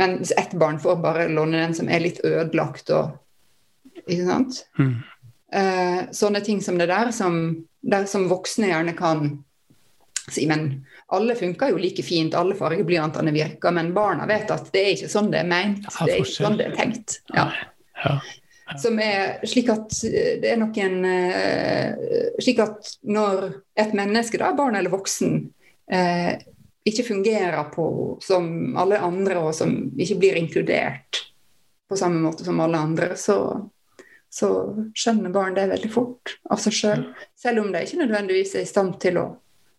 [0.00, 2.90] mens ett barn får bare låne den som er litt ødelagt.
[2.96, 3.14] Og,
[4.06, 4.62] ikke sant?
[4.80, 4.94] Mm.
[5.54, 7.36] Eh, sånne ting som det der, som,
[7.84, 9.36] der som voksne gjerne kan
[10.32, 14.82] si men alle funker jo like fint, alle fargeblyantene virker, men barna vet at det
[14.82, 15.84] er ikke sånn det er meint.
[15.86, 17.20] Ja, det er ikke sånn det er tenkt.
[17.34, 17.50] Ja.
[18.04, 18.18] Ja.
[18.80, 24.54] Som er slik at eh, det er noen eh, Slik at når et menneske, da,
[24.56, 25.36] barn eller voksen,
[25.92, 26.32] eh,
[26.84, 27.86] ikke fungerer på
[28.24, 31.22] som alle andre, og som ikke blir inkludert
[31.88, 33.36] på samme måte som alle andre, så,
[34.32, 34.50] så
[34.96, 37.04] skjønner barn det veldig fort av seg sjøl.
[37.04, 37.30] Selv.
[37.40, 39.26] selv om de ikke nødvendigvis er i stand til å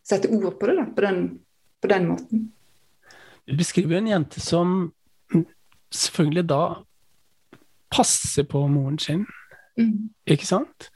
[0.06, 1.24] sette ord på det da, på den,
[1.82, 2.44] på den måten.
[3.46, 4.76] Du beskriver en jente som
[5.94, 6.62] selvfølgelig da
[7.94, 9.26] passer på moren sin,
[9.76, 10.10] Mm.
[10.28, 10.88] ikke sant?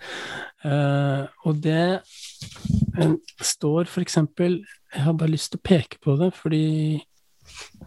[0.63, 4.61] Uh, og det eh, står eksempel
[4.93, 6.99] Jeg har bare lyst til å peke på det, fordi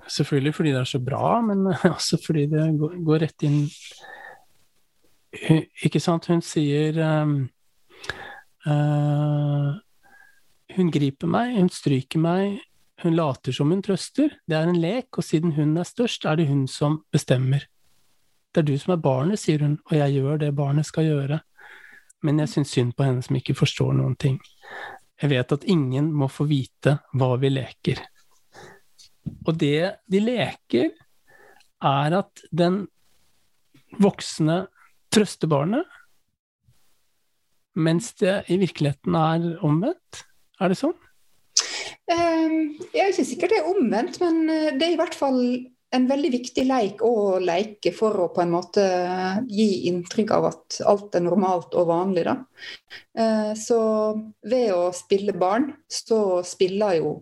[0.09, 3.59] Selvfølgelig fordi det er så bra, men også fordi det går, går rett inn
[5.85, 6.29] Ikke sant?
[6.29, 7.37] Hun sier um,
[8.67, 9.69] eh,
[10.77, 12.61] Hun griper meg, hun stryker meg,
[13.03, 14.33] hun later som hun trøster.
[14.49, 17.67] Det er en lek, og siden hun er størst, er det hun som bestemmer.
[18.53, 21.41] Det er du som er barnet, sier hun, og jeg gjør det barnet skal gjøre.
[22.23, 24.39] Men jeg syns synd på henne som ikke forstår noen ting.
[25.23, 28.03] Jeg vet at ingen må få vite hva vi leker.
[29.47, 30.93] Og det de leker,
[31.83, 32.85] er at den
[33.99, 34.67] voksne
[35.13, 35.87] trøster barnet,
[37.75, 40.23] mens det i virkeligheten er omvendt.
[40.61, 40.95] Er det sånn?
[42.11, 42.57] Eh,
[42.93, 45.41] Jeg er ikke sikkert det er omvendt, men eh, det er i hvert fall
[45.93, 48.85] en veldig viktig leik å leke for å på en måte
[49.53, 52.25] gi inntrykk av at alt er normalt og vanlig.
[52.25, 52.37] Da.
[53.17, 53.79] Eh, Så
[54.43, 57.13] ved å spille barn, så spiller jo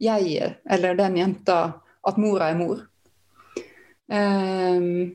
[0.00, 1.58] jeg, eller den jenta,
[2.06, 2.86] at mora er mor.
[4.10, 5.10] Eh,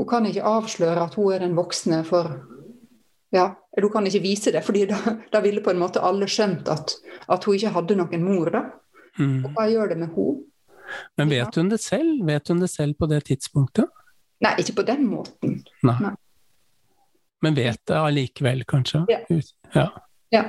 [0.00, 2.24] Hun kan ikke avsløre at hun er den voksne, for
[3.32, 4.96] ja, Du kan ikke vise det, fordi da,
[5.32, 6.94] da ville på en måte alle skjønt at,
[7.30, 8.50] at hun ikke hadde noen mor.
[8.50, 8.62] da.
[9.18, 9.44] Mm.
[9.46, 10.46] Og hva gjør det med henne?
[11.18, 12.24] Men vet hun det selv?
[12.26, 13.86] Vet hun det selv på det tidspunktet?
[14.42, 15.60] Nei, ikke på den måten.
[15.86, 15.94] Nei.
[16.02, 16.14] Nei.
[17.42, 19.04] Men vet det allikevel, kanskje?
[19.08, 19.20] Ja.
[19.74, 19.86] Ja.
[20.34, 20.42] Ja.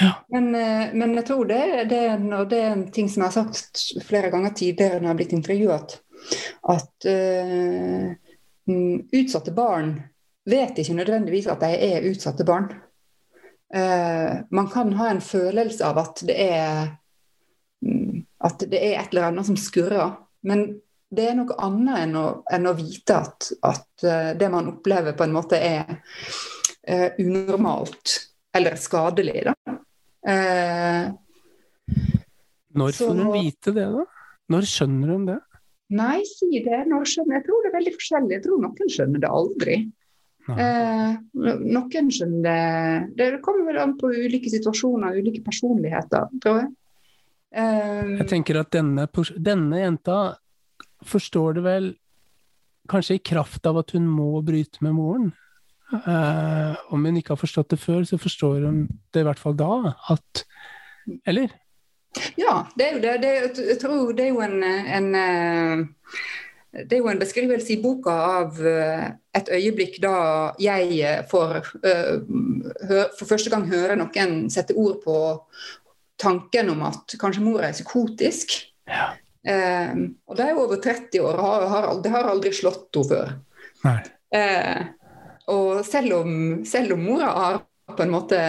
[0.00, 0.12] Ja.
[0.32, 1.60] Men, eh, men jeg tror det,
[1.90, 5.04] det, en- og det er en ting som jeg har sagt flere ganger tidligere når
[5.04, 5.94] jeg har blitt intervjuet,
[6.72, 7.06] at
[8.66, 9.92] mm, utsatte barn
[10.48, 12.68] vet ikke nødvendigvis at de er utsatte barn.
[13.74, 16.92] Uh, man kan ha en følelse av at det er
[17.82, 20.66] mm, at det er et eller annet som skurrer, men
[21.14, 25.14] det er noe annet enn å, enn å vite at, at eh, det man opplever,
[25.16, 28.16] på en måte er uh, unormalt
[28.56, 29.44] eller skadelig.
[29.46, 29.76] Da.
[30.26, 31.14] Uh,
[32.74, 34.04] Når får hun vite det, da?
[34.52, 35.40] Når skjønner hun det?
[35.94, 36.82] nei, si det.
[36.90, 38.32] Når skjønner, jeg tror det er veldig forskjellig.
[38.34, 39.76] Jeg tror noen skjønner det aldri.
[40.44, 46.72] Eh, noen skjønner det Det kommer vel an på ulike situasjoner, ulike personligheter, tror jeg.
[47.54, 49.06] Eh, Jeg tenker at denne,
[49.38, 50.18] denne jenta
[51.04, 51.88] forstår det vel
[52.92, 55.32] kanskje i kraft av at hun må bryte med moren.
[55.94, 59.56] Eh, om hun ikke har forstått det før, så forstår hun det i hvert fall
[59.56, 59.94] da.
[60.12, 60.44] At
[61.28, 61.52] Eller?
[62.38, 63.14] Ja, det er jo det.
[63.22, 63.32] det
[63.68, 65.86] jeg tror det er jo en, en eh,
[66.74, 69.04] det er jo en beskrivelse i boka av eh,
[69.38, 70.16] et øyeblikk da
[70.62, 75.18] jeg eh, får eh, for første gang høre noen sette ord på
[76.20, 78.56] tanken om at kanskje mor er psykotisk.
[78.90, 79.12] Ja.
[79.46, 79.94] Eh,
[80.26, 83.38] og det er jo over 30 år har, har, det har aldri slått henne
[83.84, 84.10] før.
[84.34, 84.84] Eh,
[85.54, 87.62] og selv om, selv om mora har
[87.94, 88.40] på en måte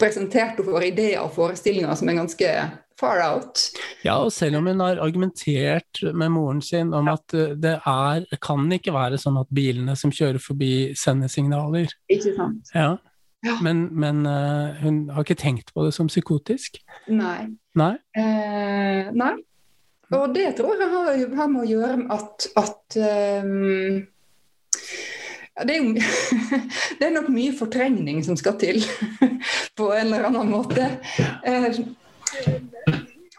[0.00, 2.54] presentert henne for ideer og forestillinger som er ganske
[3.00, 3.66] far out.
[4.04, 8.26] Ja, og selv om hun har argumentert med moren sin om at eh, det er,
[8.44, 11.92] kan ikke være sånn at bilene som kjører forbi, sender signaler.
[12.12, 12.74] Ikke sant?
[12.76, 12.96] Ja.
[13.40, 13.56] Ja.
[13.64, 16.76] Men, men uh, hun har ikke tenkt på det som psykotisk?
[17.08, 17.48] Nei.
[17.78, 17.94] Nei?
[18.12, 19.34] Eh, nei.
[20.10, 22.98] Og det tror jeg har, har med å gjøre med at, at
[23.46, 24.00] um,
[25.64, 25.94] det, er jo,
[26.98, 28.82] det er nok mye fortrengning som skal til,
[29.78, 30.90] på en eller annen måte.
[31.46, 31.70] Eh,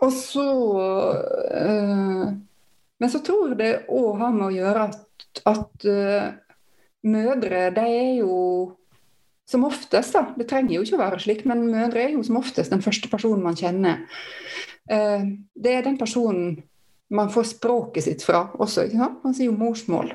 [0.01, 0.47] og så
[1.61, 2.27] øh,
[3.01, 6.27] Men så tror jeg det òg har med å gjøre at, at øh,
[7.03, 8.35] mødre, de er jo
[9.51, 12.37] som oftest, da, det trenger jo ikke å være slik, men mødre er jo som
[12.39, 14.05] oftest den første personen man kjenner.
[14.87, 15.25] Uh,
[15.59, 16.61] det er den personen
[17.11, 18.85] man får språket sitt fra også.
[18.87, 19.19] ikke sant?
[19.25, 20.13] Man sier jo morsmål.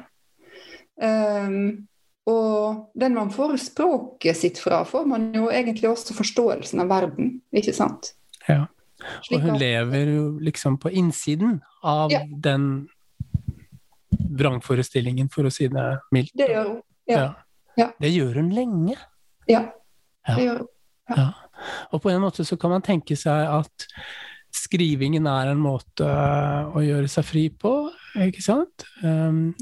[0.96, 1.84] Um,
[2.26, 7.36] og den man får språket sitt fra, får man jo egentlig også forståelsen av verden,
[7.54, 8.15] ikke sant?
[8.48, 8.66] Ja.
[9.32, 12.22] Og hun lever jo liksom på innsiden av ja.
[12.26, 12.87] den
[14.37, 16.32] vrangforestillingen, for å si det mildt.
[16.37, 16.78] Det gjør hun.
[17.11, 17.26] Ja.
[17.78, 17.90] ja.
[18.02, 18.96] Det gjør hun lenge.
[19.50, 19.66] Ja,
[20.32, 20.72] det gjør hun.
[21.16, 21.26] Ja.
[21.94, 23.87] Og på en måte så kan man tenke seg at
[24.66, 27.72] skrivingen er en måte å gjøre seg fri på,
[28.26, 28.87] ikke sant?
[29.02, 29.55] Um,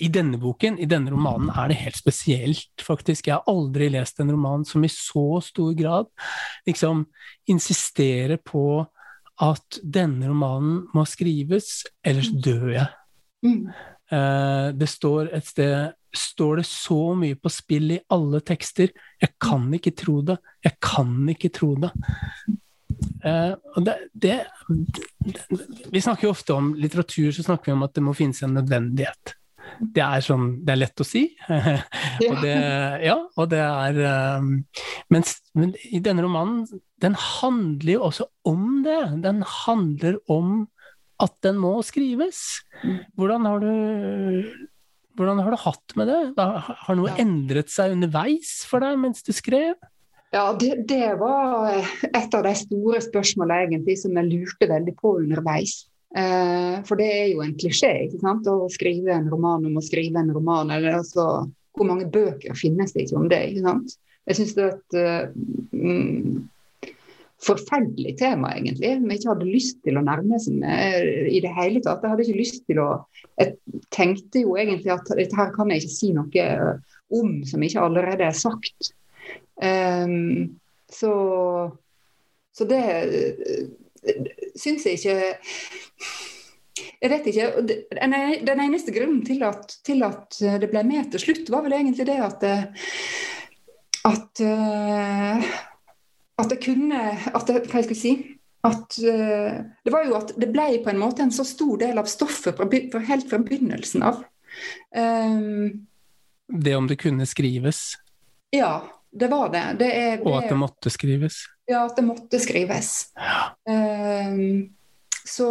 [0.00, 3.28] I denne boken, i denne romanen, er det helt spesielt, faktisk.
[3.28, 6.10] Jeg har aldri lest en roman som i så stor grad
[6.68, 7.06] liksom
[7.50, 8.84] insisterer på
[9.42, 12.38] at denne romanen må skrives, ellers mm.
[12.44, 12.92] dør jeg.
[13.42, 13.58] Mm.
[14.12, 18.92] Uh, det står et sted står det så mye på spill i alle tekster.
[19.20, 20.36] Jeg kan ikke tro det.
[20.64, 21.92] Jeg kan ikke tro det.
[23.22, 23.54] Uh,
[23.84, 24.38] det, det,
[25.92, 28.56] vi snakker jo ofte om litteratur, så snakker vi om at det må finnes en
[28.58, 29.36] nødvendighet.
[29.80, 31.22] Det er sånn Det er lett å si.
[32.28, 32.56] og det,
[33.06, 34.00] ja, og det er
[34.38, 34.50] um,
[35.12, 36.66] mens, Men i denne romanen,
[37.02, 39.00] den handler jo også om det.
[39.24, 40.66] Den handler om
[41.22, 42.62] at den må skrives.
[43.16, 43.72] Hvordan har du
[45.18, 46.20] hvordan har du hatt med det?
[46.40, 49.74] Har noe endret seg underveis for deg mens du skrev?
[50.32, 51.74] Ja, det, det, var
[52.08, 55.82] et av de store spørsmålene egentlig som jeg lurte veldig på underveis.
[56.16, 58.48] Eh, for det er jo en klisjé ikke sant?
[58.48, 60.72] å skrive en roman om å skrive en roman.
[60.72, 61.26] Eller altså,
[61.76, 63.42] hvor mange bøker finnes det ikke om det?
[63.50, 63.98] ikke sant?
[64.30, 66.40] Jeg syns det er et uh,
[67.42, 68.94] forferdelig tema, egentlig.
[69.02, 72.00] Vi ikke hadde lyst til å nærme seg med i det hele tatt.
[72.00, 72.88] Jeg hadde ikke lyst til å
[73.40, 73.56] Jeg
[73.92, 76.48] tenkte jo egentlig at dette her kan jeg ikke si noe
[77.12, 78.94] om som ikke allerede er sagt.
[79.62, 80.58] Um,
[80.90, 81.12] så,
[82.50, 82.82] så det
[84.58, 85.14] syns jeg ikke
[87.02, 87.46] Jeg vet ikke.
[88.42, 92.06] Den eneste grunnen til at, til at, det ble med til slutt, var vel egentlig
[92.08, 92.46] det at
[94.02, 94.40] at,
[96.42, 98.14] at det kunne at det, Hva skal jeg si?
[98.66, 102.10] At, det var jo at det ble på en måte en så stor del av
[102.10, 104.22] stoffet fra, helt fra begynnelsen av.
[104.94, 105.86] Um,
[106.46, 107.96] det om det kunne skrives?
[108.54, 109.76] Ja, det var det.
[109.78, 111.42] det, er, det og at det måtte skrives?
[111.68, 113.12] Ja, at det måtte skrives.
[113.16, 113.52] Ja.
[113.68, 114.72] Um,
[115.24, 115.48] så,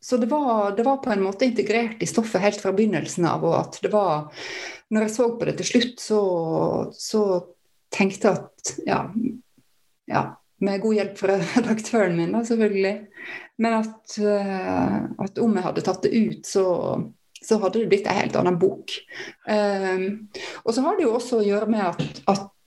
[0.00, 3.46] så det, var, det, var, på en måte integrert i stoffet helt fra begynnelsen av.
[3.46, 4.28] Og at det var
[4.92, 6.20] Når jeg så på det til slutt, så,
[6.92, 7.22] så
[7.92, 9.00] tenkte jeg at ja,
[10.08, 10.22] ja,
[10.64, 12.94] med god hjelp fra redaktøren min, da, selvfølgelig.
[13.64, 16.66] Men at, uh, at om jeg hadde tatt det ut, så
[17.38, 18.90] så hadde det blitt en helt annen bok.
[19.46, 20.26] Um,
[20.64, 22.57] og så har det jo også å gjøre med at, at Eh,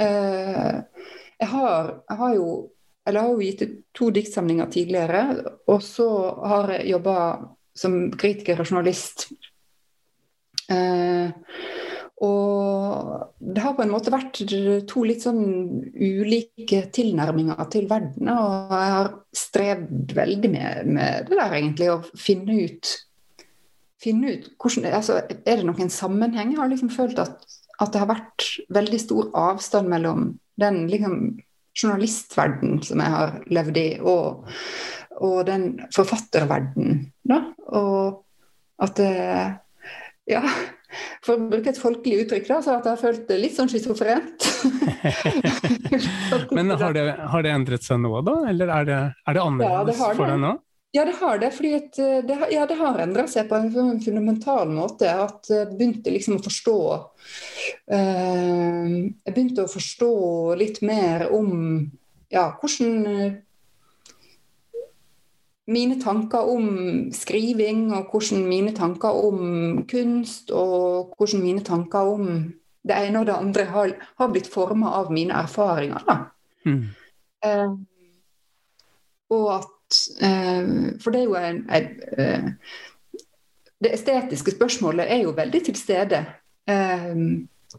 [0.00, 2.50] jeg har, jeg har jo
[3.08, 5.22] eller har jo gitt ut to diktsamlinger tidligere,
[5.72, 6.08] og så
[6.46, 7.16] har jeg jobba
[7.76, 9.30] som kritiker og journalist.
[10.70, 11.30] Eh,
[12.20, 14.42] og det har på en måte vært
[14.90, 15.40] to litt sånn
[15.96, 18.28] ulike tilnærminger til verden.
[18.28, 22.92] Og jeg har strevd veldig med, med det der, egentlig, å finne ut,
[24.00, 26.52] finne ut hvordan, altså, Er det noen sammenheng?
[26.52, 27.48] Jeg har liksom følt at
[27.80, 30.26] at det har vært veldig stor avstand mellom
[30.60, 31.16] den liksom,
[31.76, 34.50] journalistverden som jeg har levd i, og,
[35.20, 37.06] og den forfatterverden.
[37.30, 37.44] Da.
[37.72, 38.20] Og
[38.84, 39.14] at det
[40.30, 40.44] Ja,
[41.24, 43.70] for å bruke et folkelig uttrykk, da, så at jeg har følt det litt sånn
[43.70, 44.46] schizofrent.
[46.56, 48.36] Men har det, har det, endret seg nå, da?
[48.50, 50.52] Eller er det, er det annerledes ja, det for deg nå?
[50.92, 51.50] Ja, det har det.
[51.50, 55.06] fordi at, eh, det, ja, det har endra seg på en fundamental måte.
[55.06, 56.78] At jeg begynte liksom å forstå
[57.92, 60.10] uh, Jeg begynte å forstå
[60.58, 61.52] litt mer om
[62.30, 63.38] ja, hvordan uh,
[65.70, 66.64] Mine tanker om
[67.14, 72.24] skriving, og hvordan mine tanker om kunst, og hvordan mine tanker om
[72.82, 76.02] det ene og det andre har, har blitt forma av mine erfaringer.
[76.08, 76.16] Da.
[76.66, 76.88] Mm.
[77.46, 77.76] Uh,
[79.30, 79.79] og at Eh,
[81.02, 82.48] for det er jo en, en eh,
[83.80, 86.24] Det estetiske spørsmålet er jo veldig til stede
[86.68, 87.14] eh,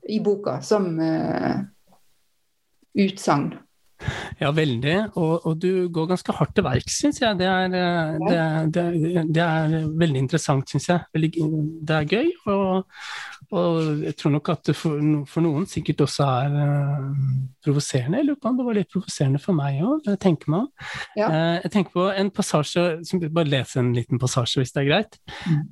[0.09, 0.87] i boka som
[2.97, 3.51] utsagn.
[4.41, 4.95] Ja, veldig.
[5.19, 7.37] Og, og, du går ganske hardt til verks, syns jeg.
[7.39, 8.39] Det er, eh, det,
[8.75, 10.99] det, det er, veldig interessant, syns jeg.
[11.13, 12.31] Det er gøy.
[12.49, 12.87] Og,
[13.51, 17.09] og, jeg tror nok at det for, for noen sikkert også er uh,
[17.65, 18.21] provoserende.
[18.21, 20.87] Jeg lurer på om det var litt provoserende for meg òg, jeg tenker meg om.
[21.19, 21.27] Ja.
[21.27, 24.89] Uh, jeg tenker på en passasje, som, bare lese en liten passasje hvis det er
[24.89, 25.19] greit,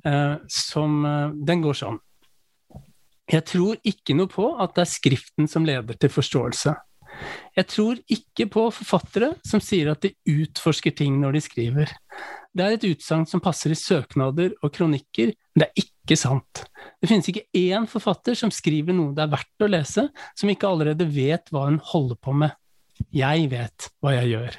[0.04, 1.00] uh, som
[1.46, 1.98] Den går sånn.
[3.30, 6.74] Jeg tror ikke noe på at det er skriften som leder til forståelse.
[7.56, 11.92] Jeg tror ikke på forfattere som sier at de utforsker ting når de skriver.
[12.50, 16.64] Det er et utsagn som passer i søknader og kronikker, men det er ikke sant.
[17.00, 20.06] Det finnes ikke én forfatter som skriver noe det er verdt å lese,
[20.38, 22.56] som ikke allerede vet hva hun holder på med.
[23.14, 24.58] Jeg vet hva jeg gjør.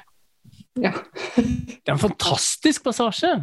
[0.80, 0.94] Ja.
[1.36, 3.34] det er en fantastisk passasje!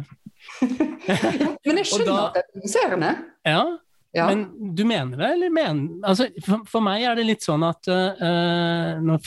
[0.60, 3.12] men jeg skjønner da, at det er provoserende.
[3.46, 3.62] Ja,
[4.12, 4.24] ja.
[4.26, 7.86] Men du mener det, eller mener altså, for, for, meg er det litt sånn at
[7.86, 9.18] uh, nå,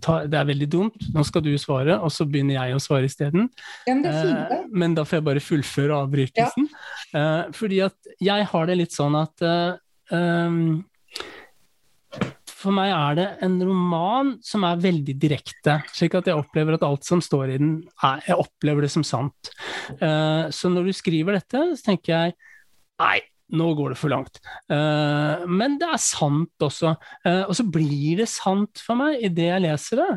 [0.00, 3.10] ta, det er veldig dumt, nå skal du svare, og så begynner jeg å svare
[3.10, 3.50] isteden.
[3.84, 6.70] Ja, men, uh, men da får jeg bare fullføre avbrytelsen.
[6.72, 6.99] Ja.
[7.14, 9.42] Uh, fordi at jeg har det litt sånn at
[10.12, 10.84] um,
[12.60, 16.84] for meg er det en roman som er veldig direkte, slik at jeg opplever at
[16.84, 19.52] alt som står i den, er, jeg opplever det som sant.
[19.96, 22.34] så når du skriver dette, så tenker jeg
[23.00, 23.22] nei,
[23.56, 24.40] nå går det for langt.
[24.70, 26.94] Uh, men det er sant også.
[27.26, 30.10] Uh, og så blir det sant for meg idet jeg leser det.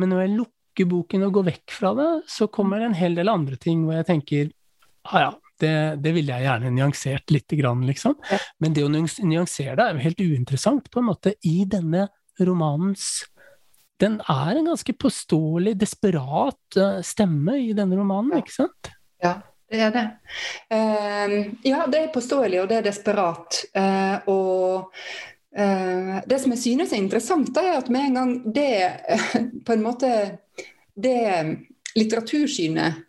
[0.00, 3.18] Men når jeg lukker boken og går vekk fra det, så kommer det en hel
[3.18, 4.48] del andre ting hvor jeg tenker
[5.10, 5.32] ah, ja,
[5.64, 8.16] det, det ville jeg gjerne nyansert lite grann, liksom.
[8.62, 12.08] Men det å nyansere det er jo helt uinteressant, på en måte, i denne
[12.40, 13.24] romanens
[14.02, 18.94] Den er en ganske påståelig, desperat uh, stemme i denne romanen, ikke sant?
[19.22, 19.38] Ja.
[19.74, 20.02] Det er det.
[20.70, 23.62] Uh, ja, det er påståelig, og det er desperat.
[23.74, 24.92] Uh, og
[25.58, 28.68] uh, det som jeg synes er interessant, er at med en gang det
[29.66, 30.10] på en måte
[30.94, 31.16] det
[31.96, 33.02] litteratursynet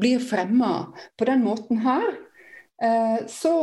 [0.00, 2.06] blir fremma på den måten her,
[2.82, 3.54] eh, så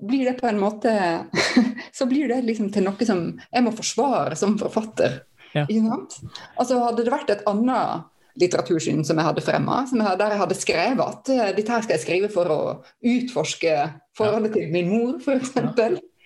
[0.00, 0.92] blir det på en måte
[1.92, 5.22] Så blir det liksom til noe som jeg må forsvare som forfatter.
[5.56, 5.64] Ja.
[6.56, 11.02] Altså Hadde det vært et annet litteratursyn som jeg hadde fremma, der jeg hadde skrevet
[11.02, 12.60] at uh, dette her skal jeg skrive for å
[13.02, 13.72] utforske
[14.18, 15.56] forholdet til min mor, f.eks.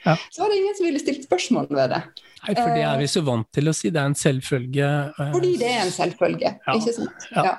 [0.02, 0.16] Ja.
[0.28, 2.02] Så var det ingen som ville stilt spørsmål ved det.
[2.42, 4.88] Nei, for det er vi så vant til å si, det er en selvfølge.
[5.14, 6.74] Uh, Fordi det er en selvfølge, ja.
[6.74, 7.26] ikke sant.
[7.36, 7.54] Ja.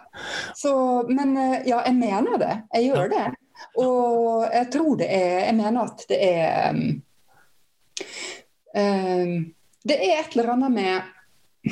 [0.60, 0.74] Så,
[1.08, 2.58] men uh, ja, jeg mener det.
[2.76, 3.24] Jeg gjør det.
[3.80, 6.82] Og jeg tror det er Jeg mener at det er um,
[8.76, 9.38] um,
[9.88, 11.72] Det er et eller annet med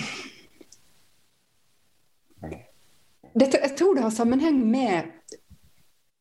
[3.32, 5.38] dette, jeg tror det har sammenheng med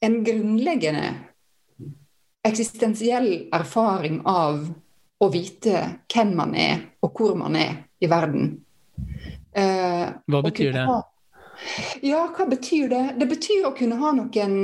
[0.02, 1.08] en grunnleggende
[2.46, 4.68] eksistensiell erfaring av
[5.20, 8.52] å vite hvem man er, og hvor man er i verden.
[9.52, 10.86] Eh, hva betyr det?
[10.88, 11.00] Ha,
[12.06, 13.04] ja, hva betyr det?
[13.20, 14.56] Det betyr å kunne ha noen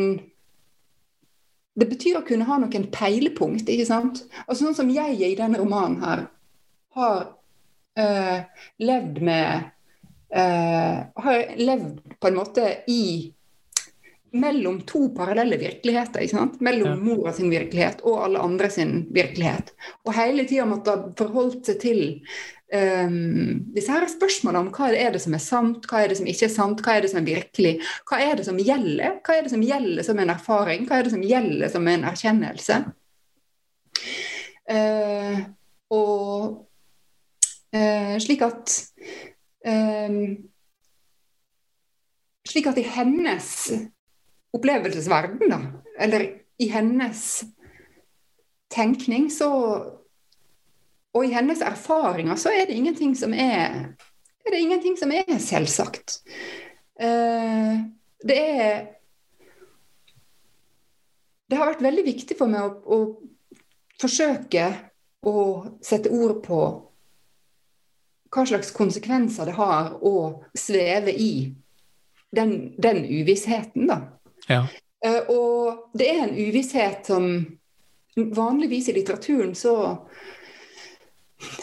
[1.76, 4.22] Det betyr å kunne ha noen peilepunkt, ikke sant?
[4.46, 6.22] Og sånn som jeg i denne romanen her
[6.96, 7.18] har
[8.00, 8.46] eh,
[8.80, 9.66] levd med
[10.32, 13.02] eh, har levd på en måte i
[14.40, 16.24] mellom to parallelle virkeligheter.
[16.24, 16.60] ikke sant?
[16.64, 16.96] Mellom ja.
[16.96, 19.72] mora sin virkelighet og alle andre sin virkelighet.
[20.06, 22.02] Og hele tida måtte ha forholdt seg til
[22.74, 26.30] um, disse her spørsmålene om hva er det som er sant, hva er det som
[26.30, 27.74] ikke er sant, hva er det som er virkelig,
[28.10, 29.18] hva er det som gjelder?
[29.26, 32.08] Hva er det som gjelder som en erfaring, hva er det som gjelder som en
[32.12, 32.80] erkjennelse?
[34.66, 35.44] Uh,
[35.94, 36.66] og
[37.76, 38.80] uh, slik at
[39.66, 40.36] Um,
[42.46, 43.48] slik at i hennes
[44.56, 45.60] opplevelsesverden, da,
[46.00, 46.26] eller
[46.58, 47.44] i hennes
[48.72, 49.52] tenkning, så
[51.16, 53.86] Og i hennes erfaringer så er det ingenting som er
[54.46, 56.20] er det ingenting som er selvsagt.
[57.00, 57.88] Uh,
[58.22, 58.84] det er
[61.46, 64.64] Det har vært veldig viktig for meg å, å forsøke
[65.22, 65.34] å
[65.78, 66.58] sette ord på
[68.34, 71.54] hva slags konsekvenser det har å sveve i
[72.34, 74.00] den, den uvissheten, da.
[74.50, 74.64] Ja.
[75.06, 77.30] Uh, og det er en uvisshet som
[78.16, 79.76] vanligvis i litteraturen så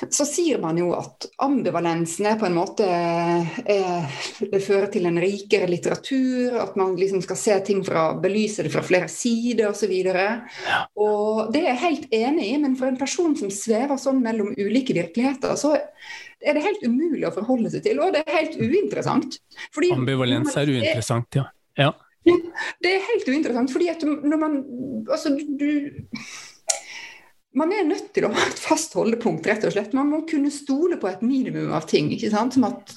[0.09, 4.11] så sier man jo at ambivalensen er på en måte er,
[4.51, 8.73] det fører til en rikere litteratur, at man liksom skal se ting fra, belyse det
[8.73, 9.89] fra flere sider osv.
[9.89, 13.97] Og, så og det er jeg helt enig i, men for en person som svever
[14.01, 18.23] sånn mellom ulike virkeligheter, så er det helt umulig å forholde seg til, og det
[18.27, 19.39] er helt uinteressant.
[19.73, 21.47] Fordi, Ambivalens er uinteressant, ja.
[21.81, 21.93] ja.
[22.23, 24.59] Det er helt uinteressant, fordi at når man
[25.11, 25.91] Altså, du
[27.53, 29.93] man er nødt til å ha et fast holdepunkt, rett og slett.
[29.93, 32.09] Man må kunne stole på et minimum av ting.
[32.15, 32.55] ikke sant?
[32.55, 32.93] Som at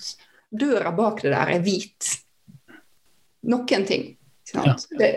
[0.49, 2.09] døra bak det der er hvit.
[3.53, 4.07] Noen ting.
[4.47, 4.87] Ikke sant?
[4.95, 5.03] Ja.
[5.03, 5.11] Det,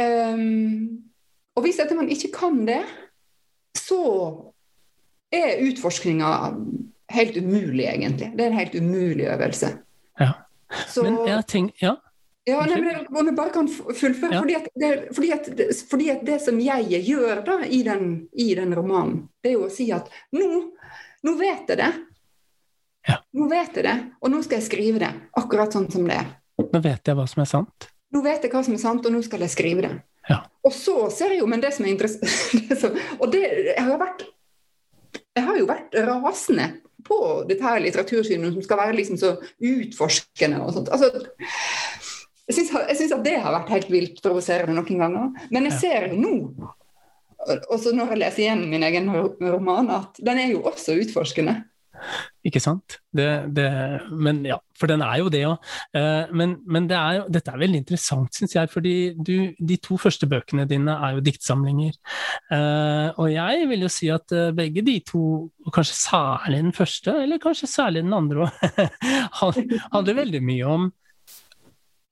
[0.00, 1.04] um,
[1.56, 2.82] og hvis man ikke kan det,
[3.76, 4.00] så
[5.32, 6.32] er utforskninga
[7.12, 8.32] helt umulig, egentlig.
[8.36, 9.76] Det er en helt umulig øvelse.
[10.20, 10.32] Ja.
[10.88, 11.94] Så, Men jeg tenker, ja.
[12.46, 14.36] Ja, nei, men jeg bare kan fullføre.
[14.36, 14.40] Ja.
[14.44, 15.48] Fordi, at det, fordi, at,
[15.90, 19.64] fordi, at det, som jeg gjør da i den, i den, romanen, det er jo
[19.66, 20.46] å si at nå,
[21.26, 21.90] nå vet jeg det.
[23.10, 23.18] Ja.
[23.38, 26.30] Nå vet jeg det, og nå skal jeg skrive det akkurat sånn som det er.
[26.62, 27.90] Nå vet jeg hva som er sant.
[28.14, 29.92] Nå vet jeg hva som er sant, og nå skal jeg skrive det.
[30.30, 30.40] Ja.
[30.66, 34.24] Og så ser jeg jo, men det som er interessant Og det, jeg har vært
[35.36, 36.66] jeg har jo vært rasende
[37.06, 37.18] på
[37.48, 40.90] dette her litteratursynet som skal være liksom så utforskende og sånt.
[40.94, 41.10] Altså,
[42.46, 45.46] jeg syns at det har vært helt vilt provoserende noen ganger.
[45.54, 46.34] Men jeg ser jo nå,
[47.74, 51.60] også når jeg leser igjen min egen roman, at den er jo også utforskende.
[52.46, 52.98] Ikke sant?
[53.16, 53.26] Det,
[53.56, 53.66] det,
[54.12, 55.70] men ja, for den er jo det òg.
[55.96, 59.98] Eh, men, men det er dette er veldig interessant, syns jeg, fordi du, de to
[60.00, 61.96] første bøkene dine er jo diktsamlinger.
[62.52, 66.76] Eh, og jeg vil jo si at eh, begge de to, og kanskje særlig den
[66.76, 68.62] første, eller kanskje særlig den andre òg,
[69.40, 70.88] handler veldig mye om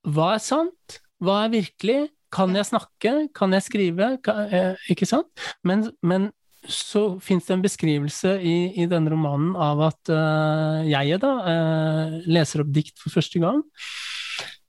[0.04, 0.98] hva er sant?
[1.24, 1.98] Hva er virkelig?
[2.34, 3.12] Kan jeg snakke?
[3.36, 4.08] Kan jeg skrive?
[4.24, 5.30] Kan, eh, ikke sant?
[5.64, 6.30] Men, men
[6.68, 12.14] så fins det en beskrivelse i, i, denne romanen av at uh, jeg da uh,
[12.24, 13.60] leser opp dikt for første gang.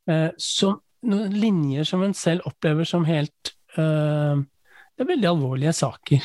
[0.10, 6.24] Uh, som noen linjer som en selv opplever som helt Det er veldig alvorlige saker.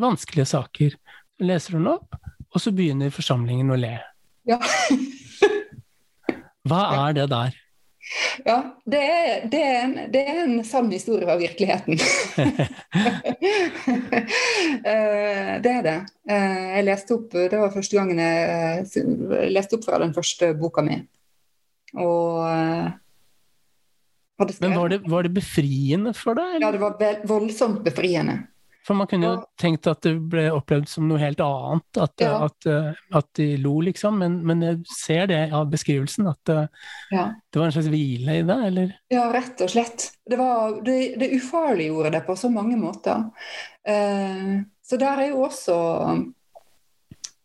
[0.00, 0.94] vanskelige saker.
[1.36, 2.16] Så leser hun opp,
[2.48, 3.92] og så begynner forsamlingen å le.
[4.48, 4.56] Ja.
[6.64, 7.58] Hva er det der?
[8.44, 11.98] Ja, det er, det, er en, det er, en, sann historie av virkeligheten.
[14.88, 15.94] Eh, det er det.
[16.30, 20.50] Eh, jeg leste opp Det var første gangen jeg, jeg leste opp fra den første
[20.58, 20.98] boka mi.
[21.98, 22.88] Og eh,
[24.62, 26.56] Men var det, var det, befriende for deg?
[26.56, 26.66] Eller?
[26.66, 28.38] Ja, det var voldsomt befriende.
[28.88, 32.30] For man kunne jo tenkt at det ble opplevd som noe helt annet, at, ja.
[32.46, 32.86] at, eh,
[33.18, 34.16] at de lo, liksom.
[34.22, 37.26] Men, men, jeg ser det av beskrivelsen, at eh, ja.
[37.36, 38.94] det var en slags hvile i det, eller?
[39.12, 40.06] Ja, rett og slett.
[40.24, 43.28] Det, var, det, det ufarliggjorde det på så mange måter.
[43.84, 44.56] Eh,
[44.88, 45.76] så der er jo også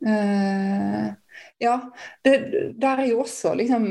[0.07, 1.11] eh,
[1.59, 1.75] Ja,
[2.23, 2.37] det,
[2.79, 3.85] der er jo også liksom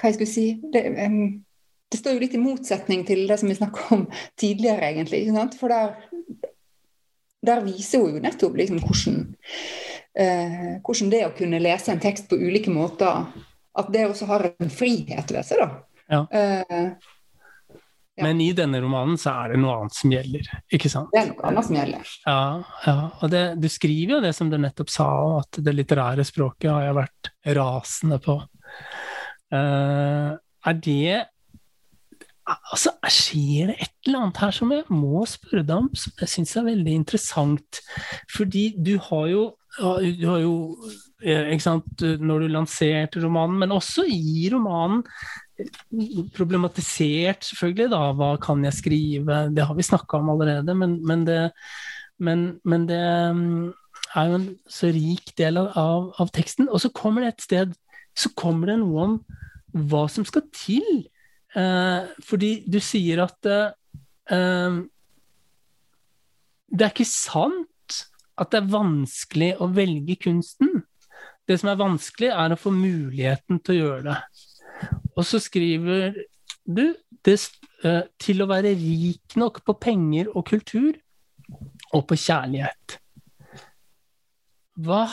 [0.00, 1.42] Hva jeg skulle si det, um,
[1.92, 4.06] det står jo litt i motsetning til det som vi snakka om
[4.40, 5.26] tidligere, egentlig.
[5.60, 5.92] For der,
[7.42, 9.22] der viser hun jo nettopp liksom hvordan,
[10.18, 13.26] eh, hvordan, det å kunne lese en tekst på ulike måter,
[13.72, 15.62] at det også har en frihet ved seg.
[15.62, 15.68] da.
[16.12, 16.22] Ja.
[16.30, 17.10] Eh,
[18.12, 18.26] ja.
[18.26, 21.08] Men i denne romanen så er det noe annet som gjelder, ikke sant?
[21.14, 22.10] Det er noe annet som gjelder.
[22.26, 22.40] Ja,
[22.84, 22.96] ja.
[23.24, 25.08] og det, du skriver jo det som du nettopp sa,
[25.40, 28.36] at det litterære språket har jeg vært rasende på.
[29.52, 31.22] Uh, er det
[32.42, 36.30] Altså, skjer det et eller annet her som jeg må spørre deg om, som jeg
[36.30, 37.78] syns er veldig interessant?
[38.34, 39.42] Fordi du har jo,
[39.78, 40.54] du har jo
[41.22, 45.04] eh, ikke sant, Når du lanserte romanen, men også i romanen
[46.34, 48.02] problematisert, selvfølgelig, da.
[48.18, 49.44] Hva kan jeg skrive?
[49.54, 51.52] Det har vi snakka om allerede, men, men, det,
[52.18, 53.04] men, men, det,
[53.38, 53.70] mm,
[54.16, 56.66] er jo en så rik del av, av teksten.
[56.66, 57.78] Og så kommer det et sted
[58.18, 59.14] så kommer det noe om
[59.88, 61.11] hva som skal til Eh,
[61.52, 64.78] fordi du sier at eh,
[66.72, 67.68] det er ikke sant
[68.40, 70.80] at det er vanskelig å velge kunsten.
[71.48, 74.18] Det som er vanskelig, er å få muligheten til å gjøre det.
[75.12, 76.14] Og så skriver
[76.64, 76.84] du
[77.26, 77.38] det,
[77.84, 80.96] eh, til å være rik nok på penger og kultur,
[81.92, 82.98] og på kjærlighet.
[84.80, 85.06] Hva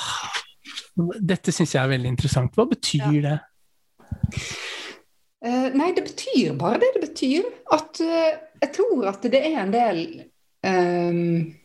[1.00, 2.56] Dette syns jeg er veldig interessant.
[2.56, 3.22] Hva betyr ja.
[3.24, 4.40] det?
[5.40, 7.48] Uh, nei, det betyr bare det det betyr.
[7.72, 10.02] At uh, jeg tror at det er en del
[10.68, 11.56] um,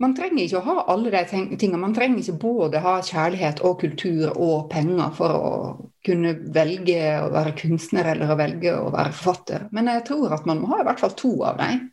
[0.00, 1.20] Man trenger ikke å ha alle de
[1.60, 1.82] tingene.
[1.82, 5.54] Man trenger ikke både ha kjærlighet og kultur og penger for å
[6.06, 9.66] kunne velge å være kunstner eller å velge å være forfatter.
[9.76, 11.90] Men jeg tror at man må ha i hvert fall to av dem.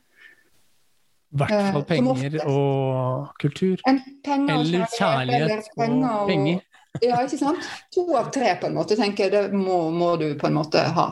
[1.36, 3.84] I hvert fall penger og kultur.
[3.84, 6.08] Penger og eller kjærlighet eller penger.
[6.08, 6.62] Og, penger.
[7.04, 7.70] Ja, ikke sant?
[7.96, 9.34] To av tre, på en måte, tenker jeg.
[9.36, 11.08] Det må, må du på en måte ha.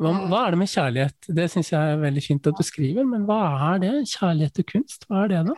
[0.00, 1.28] Hva, hva, er det med kjærlighet?
[1.38, 3.40] Det syns jeg er veldig fint at du skriver, men hva
[3.72, 3.92] er det?
[4.10, 5.56] Kjærlighet til kunst, hva er det da?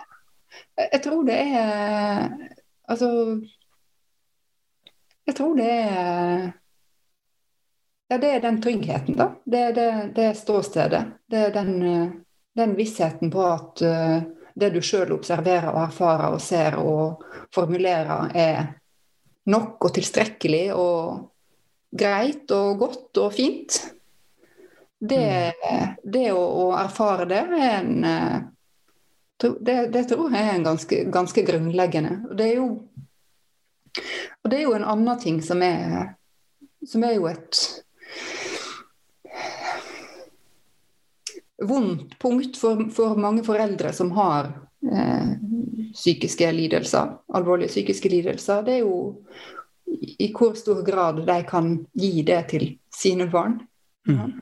[0.80, 2.30] Jeg tror det er
[2.88, 3.08] Altså
[5.26, 6.52] Jeg tror det er
[8.08, 9.32] Ja, det er den tryggheten, da.
[9.44, 11.00] Det er det, det ståstedet.
[11.26, 11.72] Det er den,
[12.54, 14.20] den vissheten på at uh,
[14.54, 18.68] det du sjøl observerer og erfarer og ser og formulerer, er
[19.52, 21.30] nok og tilstrekkelig og
[21.96, 23.78] greit og godt og fint.
[24.96, 25.96] Det, mm.
[26.02, 28.36] det å, å, erfare det er en uh,
[29.60, 32.14] det, det, tror jeg er en ganske, ganske grunnleggende.
[32.30, 32.68] Og det jo
[34.44, 36.14] og det er jo en annen ting som er,
[36.86, 37.60] som er jo et
[41.64, 44.64] vondt punkt for, for mange foreldre som har eh,
[45.92, 48.62] psykiske lidelser, alvorlige psykiske lidelser.
[48.66, 48.96] Det er jo
[50.18, 53.60] i hvor stor grad de kan gi det til sine barn.
[54.08, 54.38] Mm.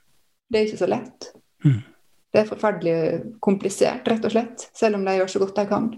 [0.48, 1.30] Det er ikke så lett.
[1.64, 1.80] Mm.
[2.34, 2.96] Det er forferdelig
[3.44, 5.90] komplisert, rett og slett, selv om de gjør så godt de kan.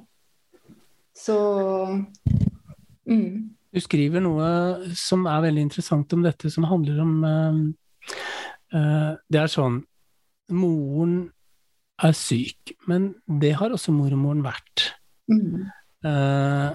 [1.17, 1.37] Så
[3.09, 3.31] mm.
[3.73, 4.49] Du skriver noe
[4.97, 7.63] som er veldig interessant om dette, som handler om uh,
[8.77, 9.81] uh, Det er sånn
[10.53, 11.17] Moren
[12.05, 14.91] er syk, men det har også mormoren vært.
[15.33, 15.69] Mm.
[16.07, 16.75] Uh,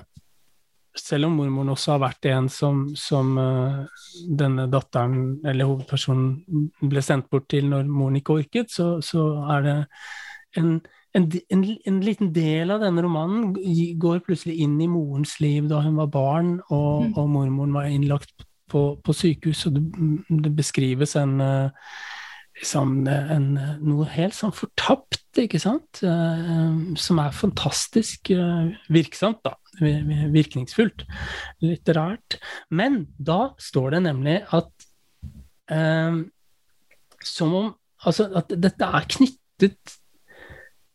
[0.97, 3.29] selv om mormoren også har vært en som, som
[4.27, 9.63] denne datteren, eller hovedpersonen, ble sendt bort til når moren ikke orket, så, så er
[9.67, 9.77] det
[10.59, 10.81] en
[11.13, 13.51] en, en, en, liten del av denne romanen
[13.99, 17.13] går plutselig inn i morens liv da hun var barn og, mm.
[17.19, 19.83] og mormoren var innlagt på, på sykehus, og det,
[20.45, 21.41] det beskrives en,
[22.61, 23.47] liksom, en,
[23.81, 28.31] noe helt sånn fortapt, ikke sant, uh, som er fantastisk
[28.91, 29.57] virksomt, da.
[29.81, 31.05] Virkningsfullt.
[31.63, 32.37] Litterært.
[32.69, 34.87] Men da står det nemlig at
[37.23, 37.69] som om
[38.01, 39.93] Altså at dette er knyttet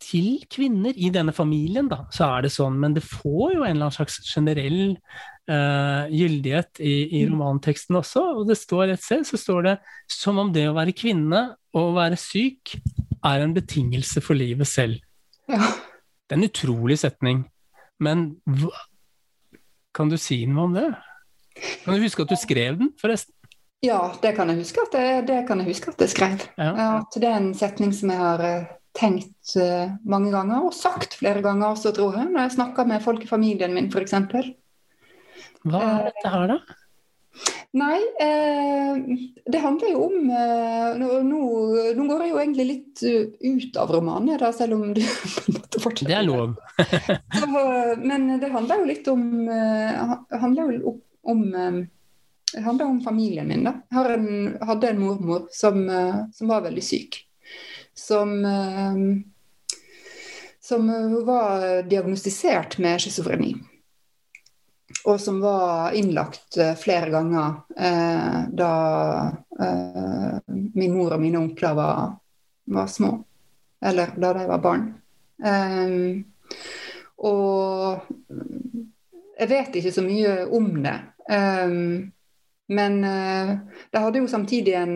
[0.07, 3.73] til kvinner i denne familien, da, så er det sånn, men det får jo en
[3.73, 4.95] eller annen slags generell
[5.51, 7.33] uh, gyldighet i, i, mm.
[7.35, 8.23] romanteksten også.
[8.41, 9.75] Og det står et sted så står det
[10.13, 11.43] som om det å være kvinne
[11.75, 12.77] og å være syk
[13.27, 15.03] er en betingelse for livet selv.
[15.51, 15.73] Ja.
[16.27, 17.45] Det er en utrolig setning.
[18.03, 18.73] Men hva,
[19.97, 20.89] kan du si noe om det?
[21.85, 23.33] Kan du huske at du skrev den, forresten?
[23.85, 26.43] Ja, det kan jeg huske at jeg, det kan jeg huske at jeg skrev.
[26.59, 26.73] Ja.
[26.99, 31.19] At det er en setning som jeg har eh, tenkt uh, mange ganger, og sagt
[31.21, 34.17] flere ganger også, tror jeg, når jeg snakker med folk i familien min, f.eks.
[35.67, 36.77] Hva er dette her, da?
[37.77, 38.97] Nei, eh,
[39.53, 41.41] det handler jo om eh, nå, nå,
[41.99, 45.03] nå, går jeg jo egentlig litt uh, ut av romanen, da, selv om du
[45.83, 46.09] fortsetter.
[46.09, 46.55] Det er lov.
[47.43, 47.67] Så,
[48.01, 53.67] men det handler jo litt om eh, handler jo om det handler om familien min.
[53.67, 53.75] da.
[53.93, 55.81] Jeg en, hadde en mormor som,
[56.33, 57.19] som var veldig syk
[57.99, 58.95] som, eh,
[60.61, 60.89] som
[61.27, 63.55] var diagnostisert med schizofreni.
[65.05, 68.73] Og som var innlagt eh, flere ganger eh, da
[69.61, 70.39] eh,
[70.75, 72.17] min mor og mine onkler var,
[72.67, 73.13] var, små.
[73.81, 74.87] Eller da de var barn.
[75.45, 76.23] Eh,
[77.17, 78.07] og
[79.37, 80.97] jeg vet ikke så mye om det.
[81.31, 81.77] Eh,
[82.67, 84.95] men de hadde jo samtidig en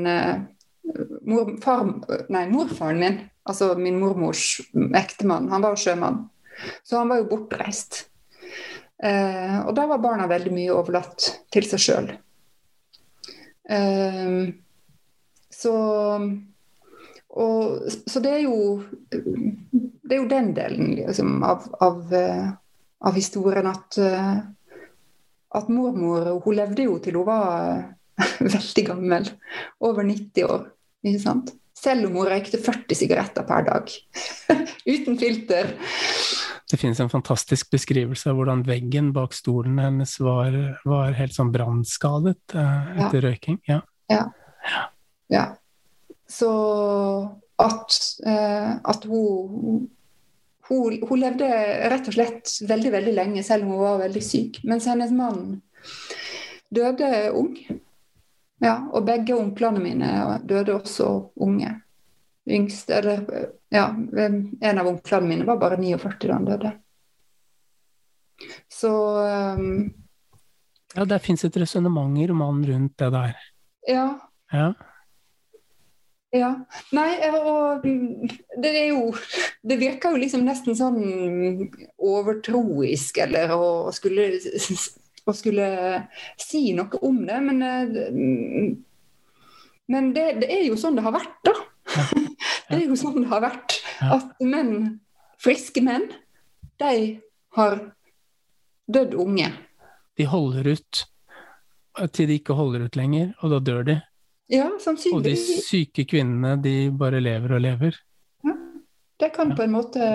[1.28, 1.84] mor, far,
[2.32, 3.18] nei, morfaren min,
[3.48, 4.60] altså min mormors
[4.96, 6.24] ektemann, han var sjømann.
[6.84, 8.04] Så han var jo bortreist.
[9.02, 12.10] Eh, og da var barna veldig mye overlatt til seg sjøl.
[13.70, 14.34] Eh,
[15.60, 15.74] så
[17.30, 18.82] og, så det er jo
[20.10, 22.48] det er jo den delen liksom, av, av, eh,
[23.06, 24.40] av, historien at, eh,
[25.54, 27.84] at mormor hun levde jo til hun var
[28.56, 29.30] veldig gammel.
[29.86, 30.66] Over 90 år.
[31.06, 31.54] Ikke sant?
[31.80, 33.92] Hun røykte 40 sigaretter per dag.
[34.92, 35.70] Uten filter.
[36.70, 41.54] Det finnes en fantastisk beskrivelse av hvordan veggen bak stolen hennes var, var helt sånn
[41.54, 43.24] brannskadet eh, etter ja.
[43.24, 43.58] røyking.
[43.70, 43.80] Ja.
[44.12, 44.20] ja.
[45.32, 45.46] ja.
[46.30, 46.52] Så
[47.60, 47.96] at,
[48.28, 49.88] eh, at hun,
[50.68, 51.48] hun, hun levde
[51.90, 54.60] rett og slett veldig, veldig lenge, selv om hun var veldig syk.
[54.68, 55.62] Mens hennes mann
[56.70, 57.56] døde ung.
[58.60, 60.10] Ja, og begge onklene mine
[60.44, 61.08] døde også
[61.40, 61.78] unge.
[62.50, 63.24] Yngst, eller
[63.72, 66.72] ja, en av onklene mine var bare 49 da han døde.
[68.68, 68.92] Så
[69.56, 69.90] um,
[70.94, 73.34] Ja, det fins et resonnement i romanen rundt det der.
[73.88, 74.06] Ja.
[74.52, 74.72] ja.
[76.30, 76.50] Ja.
[76.94, 79.08] Nei, og det er jo
[79.66, 81.00] Det virker jo liksom nesten sånn
[81.98, 84.28] overtroisk, eller å skulle
[85.26, 85.66] å skulle
[86.40, 87.38] si noe om det.
[87.44, 88.72] Men, eh,
[89.90, 91.54] men det, det, er jo sånn det har vært, da.
[92.70, 93.80] det er jo sånn det har vært.
[94.00, 95.00] At menn,
[95.40, 96.08] friske menn,
[96.80, 96.94] de
[97.58, 97.80] har
[98.90, 99.50] dødd unge.
[100.18, 101.06] De holder ut
[102.14, 103.96] til de ikke holder ut lenger, og da dør de.
[104.50, 107.98] Ja, og de syke kvinnene, de bare lever og lever.
[108.46, 108.54] Ja,
[109.22, 110.06] det kan på en måte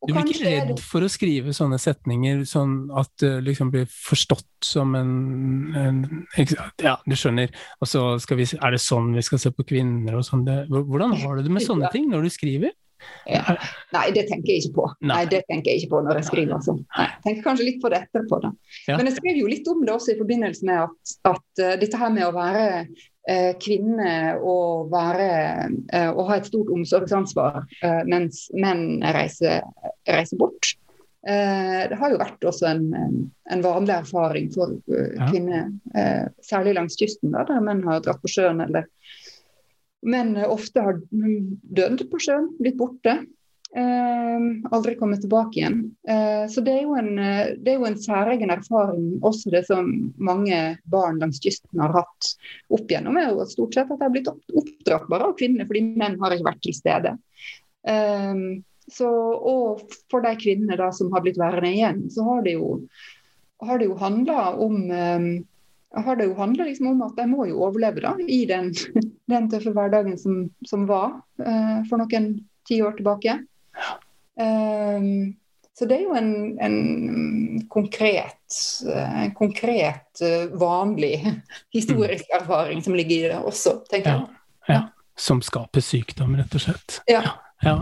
[0.00, 4.48] Du blir ikke redd for å skrive sånne setninger sånn at det liksom blir forstått
[4.64, 5.10] som en,
[5.76, 5.98] en?
[6.80, 7.52] Ja, du skjønner.
[7.84, 10.46] Og så skal vi, er det sånn vi skal se på kvinner og sånn.
[10.70, 12.72] Hvordan har du det med sånne ting når du skriver?
[13.30, 13.56] Ja.
[13.94, 14.86] Nei, det tenker jeg ikke på.
[15.10, 15.20] Nei.
[15.30, 16.54] Det tenker jeg ikke på når jeg skriver.
[16.58, 16.74] Altså.
[16.96, 18.40] Nei, jeg tenker kanskje litt på det etterpå.
[18.44, 18.50] Da.
[18.88, 18.96] Ja.
[18.98, 22.00] Men jeg skrev jo litt om det også i forbindelse med at, at uh, dette
[22.00, 25.30] her med å være uh, kvinne og, være,
[25.94, 29.62] uh, og ha et stort omsorgsansvar eh, mens menn reiser,
[30.08, 30.74] reiser bort.
[31.28, 35.26] Eh, det har jo vært også en, en- en vanlig erfaring for eh, Ja.
[35.28, 38.86] kvinner, eh, særlig langs kysten, da, der menn har dratt på sjøen eller
[40.02, 43.18] men eh, ofte har dødd på sjøen, blitt borte.
[43.76, 45.82] Eh, aldri kommet tilbake igjen.
[46.08, 47.12] Eh, så det er, jo en,
[47.60, 50.58] det er jo en særegen erfaring, også det som mange
[50.90, 52.32] barn langs kysten har hatt
[52.72, 55.84] opp igjennom, er jo stort sett at de har blitt oppdratt bare av kvinner, fordi
[55.92, 57.14] menn har ikke vært til stede.
[57.88, 58.44] Eh,
[58.90, 62.80] så, og for de kvinnene da som har blitt værende igjen, så har det jo,
[63.62, 64.80] har jo handla om
[65.96, 68.70] har det jo handlet liksom om at de må jo overleve da, i den,
[69.32, 72.32] den tøffe hverdagen som, som var uh, for noen
[72.68, 73.40] tiår tilbake.
[74.40, 75.02] Eh,
[75.78, 78.56] så det er jo en, en konkret,
[78.94, 81.14] en konkret eh, vanlig
[81.76, 84.26] historisk erfaring som ligger i det også, tenker jeg.
[84.68, 84.74] Ja.
[84.74, 84.82] ja.
[85.20, 87.00] Som skaper sykdom, rett og slett.
[87.10, 87.24] Ja.
[87.60, 87.74] Ja.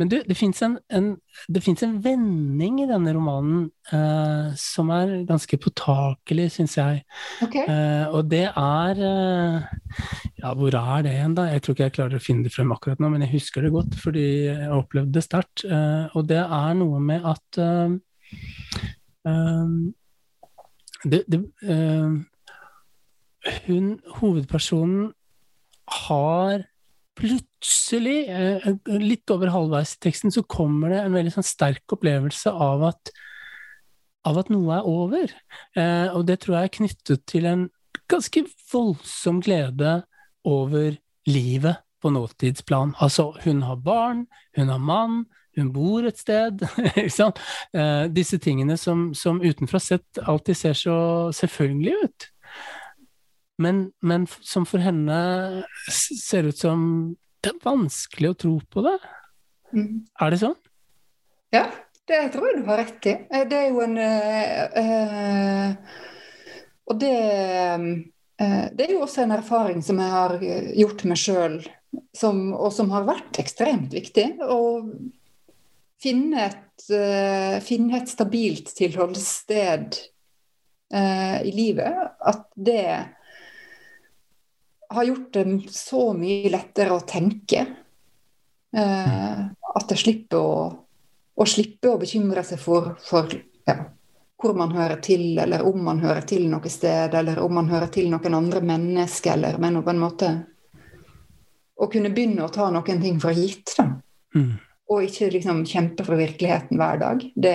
[0.00, 1.10] Men du, det fins en, en,
[1.50, 7.02] en vending i denne romanen eh, som er ganske påtakelig, syns jeg.
[7.44, 7.58] Ok.
[7.60, 9.68] Eh, og det er eh,
[10.40, 11.48] Ja, hvor er det igjen, da?
[11.52, 13.74] Jeg tror ikke jeg klarer å finne det frem akkurat nå, men jeg husker det
[13.74, 15.64] godt fordi jeg opplevde det sterkt.
[15.68, 17.96] Eh, og det er noe med at eh,
[19.28, 19.78] eh,
[21.04, 22.20] det, det, eh,
[23.66, 25.10] hun, hovedpersonen,
[25.90, 26.62] har
[27.20, 32.52] plutselig, eh, litt over halvveis i teksten, så kommer det en veldig sånn sterk opplevelse
[32.52, 33.12] av at,
[34.28, 35.34] av at noe er over.
[35.76, 37.68] Eh, og det tror jeg er knyttet til en
[38.10, 40.00] ganske voldsom glede
[40.48, 40.96] over
[41.28, 42.94] livet på nåtidsplan.
[43.00, 44.24] Altså, hun har barn,
[44.56, 45.24] hun har mann,
[45.56, 46.64] hun bor et sted.
[47.70, 50.96] Eh, disse tingene som, som utenfra sett alltid ser så
[51.36, 52.26] selvfølgelige ut.
[53.60, 55.16] Men, men som for henne
[55.92, 56.82] ser ut som
[57.40, 58.96] det er vanskelig å tro på det.
[59.72, 60.04] Mm.
[60.20, 60.56] Er det sånn?
[61.54, 61.64] Ja,
[62.10, 63.14] det tror jeg du har rett i.
[63.30, 65.68] Eh, Det er jo en øh,
[66.90, 70.36] Og det øh, Det er jo også en erfaring som jeg har
[70.80, 71.58] gjort meg sjøl,
[72.22, 74.26] og som har vært ekstremt viktig.
[74.40, 74.60] Å
[76.00, 76.86] finne et,
[77.66, 79.98] finne et stabilt tilholdssted
[80.90, 82.14] i livet.
[82.24, 82.86] At det
[84.90, 87.66] har gjort det så mye lettere å tenke.
[88.76, 89.40] Eh,
[89.74, 90.54] at jeg slipper å,
[91.34, 93.30] å slippe å bekymre seg for, for
[93.66, 93.76] ja,
[94.40, 97.90] hvor man hører til, eller om man hører til noe sted, eller om man hører
[97.92, 100.30] til noen andre mennesker, eller men på en måte
[101.80, 103.86] Å kunne begynne å ta noen ting for gitt, da.
[104.36, 104.58] Mm.
[104.92, 107.22] Og ikke liksom kjempe for virkeligheten hver dag.
[107.32, 107.54] Det,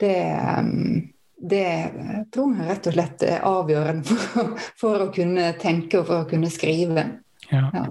[0.00, 0.14] det,
[0.56, 1.02] um,
[1.40, 6.24] det tror jeg rett og slett er avgjørende for, for å kunne tenke og for
[6.24, 7.06] å kunne skrive.
[7.48, 7.70] Ja.
[7.74, 7.86] Ja.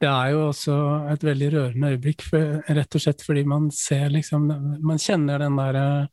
[0.00, 0.74] Det er jo også
[1.12, 4.46] et veldig rørende øyeblikk, for, rett og slett fordi man ser liksom
[4.80, 6.08] Man kjenner den der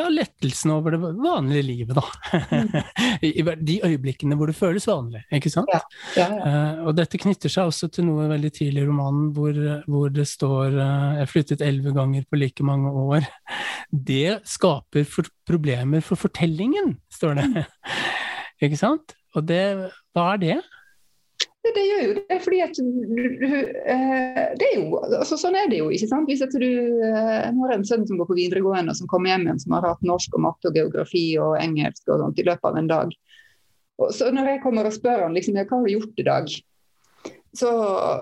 [0.00, 2.04] ja, lettelsen over det vanlige livet, da.
[3.26, 5.70] I i de øyeblikkene hvor det føles vanlig, ikke sant?
[5.72, 5.80] Ja,
[6.16, 6.28] ja.
[6.38, 10.26] Eh, og dette knytter seg også til noe veldig tidlig i romanen hvor, hvor det
[10.28, 13.28] står uh, 'Jeg flyttet elleve ganger på like mange år'.
[13.90, 17.64] Det skaper for problemer for fortellingen, står det.
[18.64, 19.16] ikke sant?
[19.36, 19.62] Og det,
[20.14, 20.58] hva er det?
[21.60, 23.00] Det, det gjør jo det, fordi at du,
[23.40, 23.56] du,
[23.92, 25.90] eh, det er jo, altså Sånn er det jo.
[25.92, 26.30] ikke sant?
[26.30, 26.70] Hvis at du,
[27.04, 29.84] eh, Nå har en sønn som går på videregående, som kommer hjem igjen som har
[29.90, 33.12] hatt norsk og matte og geografi og engelsk og sånt i løpet av en dag.
[34.00, 36.48] Og så Når jeg kommer og spør han liksom, hva har du gjort i dag,
[37.56, 37.70] så,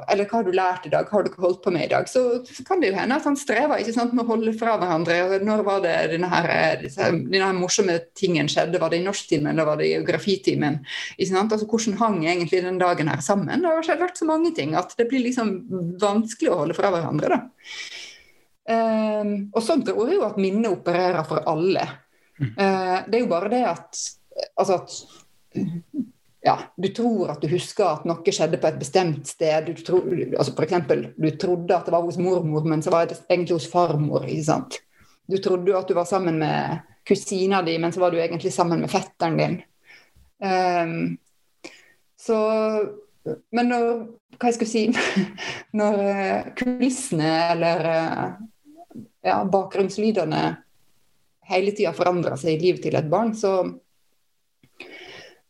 [0.09, 2.07] eller hva har du lært i dag, har du ikke holdt på med i dag,
[2.09, 4.79] så, så kan det jo hende at han strever ikke sant, med å holde fra
[4.81, 5.19] hverandre.
[5.45, 8.81] Når var det denne, her, denne her morsomme tingen skjedde?
[8.81, 10.81] Var det i norsktimen eller var det i geografitimen?
[11.19, 11.53] Ikke sant?
[11.53, 13.61] Altså, hvordan hang egentlig den dagen her sammen?
[13.65, 15.55] Det har skjedd- vært så mange ting at det blir liksom
[16.01, 17.37] vanskelig å holde fra hverandre.
[17.37, 17.43] da.
[18.69, 21.85] Um, og sånn tror jeg jo at minnet opererer for alle.
[22.39, 24.01] Uh, det er jo bare det at,
[24.61, 24.99] altså at
[26.49, 29.69] ja, du tror at du husker at noe skjedde på et bestemt sted.
[29.69, 33.09] Du tro, altså for eksempel, du trodde at det var hos mormor, men så var
[33.09, 34.25] det egentlig hos farmor.
[34.25, 34.79] ikke sant?
[35.29, 36.79] Du trodde at du var sammen med
[37.09, 39.59] kusina di, men så var du egentlig sammen med fetteren din.
[40.39, 41.19] Um,
[42.17, 42.39] så
[43.53, 43.89] men når
[44.39, 44.85] Hva jeg skulle si
[45.81, 48.37] Når eh, kulissene eller eh,
[49.27, 50.43] ja, bakgrunnslydene
[51.49, 53.63] hele tida forandrer seg i livet til et barn, så,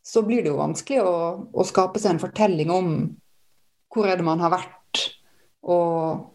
[0.08, 1.16] så blir det jo vanskelig å,
[1.52, 2.92] å, skape seg en fortelling om
[3.92, 5.04] hvor er det man har vært,
[5.68, 6.34] og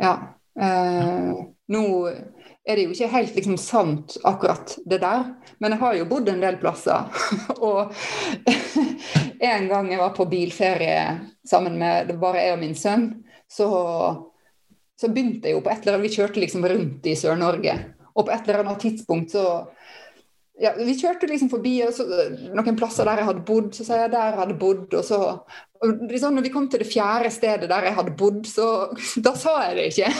[0.00, 0.12] ja.
[0.52, 1.32] Eh,
[1.72, 1.82] nå
[2.68, 5.24] er det jo ikke helt liksom sant, akkurat det der.
[5.62, 7.08] Men jeg har jo bodd en del plasser.
[7.68, 7.94] og
[9.52, 11.06] en gang jeg var på bilferie
[11.48, 13.08] sammen med bare jeg og min sønn,
[13.50, 13.70] så,
[14.98, 17.78] så begynte jeg jo på et eller annet Vi kjørte liksom rundt i Sør-Norge.
[18.12, 19.46] Og på et eller annet tidspunkt så
[20.60, 22.06] ja, Vi kjørte liksom forbi så,
[22.52, 23.72] noen plasser der jeg hadde bodd.
[23.76, 25.20] Så sa jeg der jeg hadde bodd, og så
[25.82, 28.68] og liksom, når vi kom til det fjerde stedet der jeg hadde bodd, så
[29.26, 30.12] da sa jeg det ikke.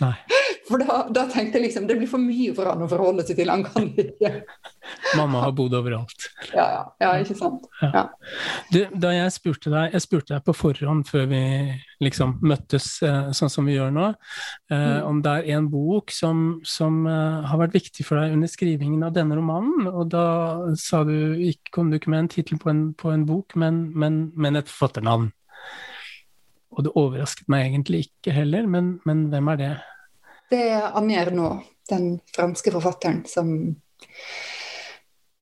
[0.00, 0.14] Nei.
[0.66, 3.38] For da, da, tenkte jeg liksom det blir for mye for han å forholde seg
[3.38, 3.52] til.
[3.52, 4.32] Han kan ikke.
[5.18, 6.26] Mamma har bodd overalt.
[6.50, 6.80] Ja, ja.
[7.04, 7.68] ja ikke sant.
[7.78, 8.08] Ja.
[8.72, 11.42] Du, da jeg spurte deg jeg spurte deg på forhånd før vi
[12.02, 14.08] liksom møttes eh, sånn som vi gjør nå,
[14.70, 15.06] eh, mm.
[15.08, 19.06] om det er en bok som, som eh, har vært viktig for deg under skrivingen
[19.06, 19.88] av denne romanen.
[19.88, 20.26] Og da
[20.80, 21.38] sa du
[21.72, 25.30] kom du ikke med en tittel på, på, en bok, men, men, men et forfatternavn.
[26.76, 29.72] Og det overrasket meg egentlig ikke heller, men, men hvem er det?
[30.50, 33.48] Det er Annie Ernaux, den franske forfatteren som,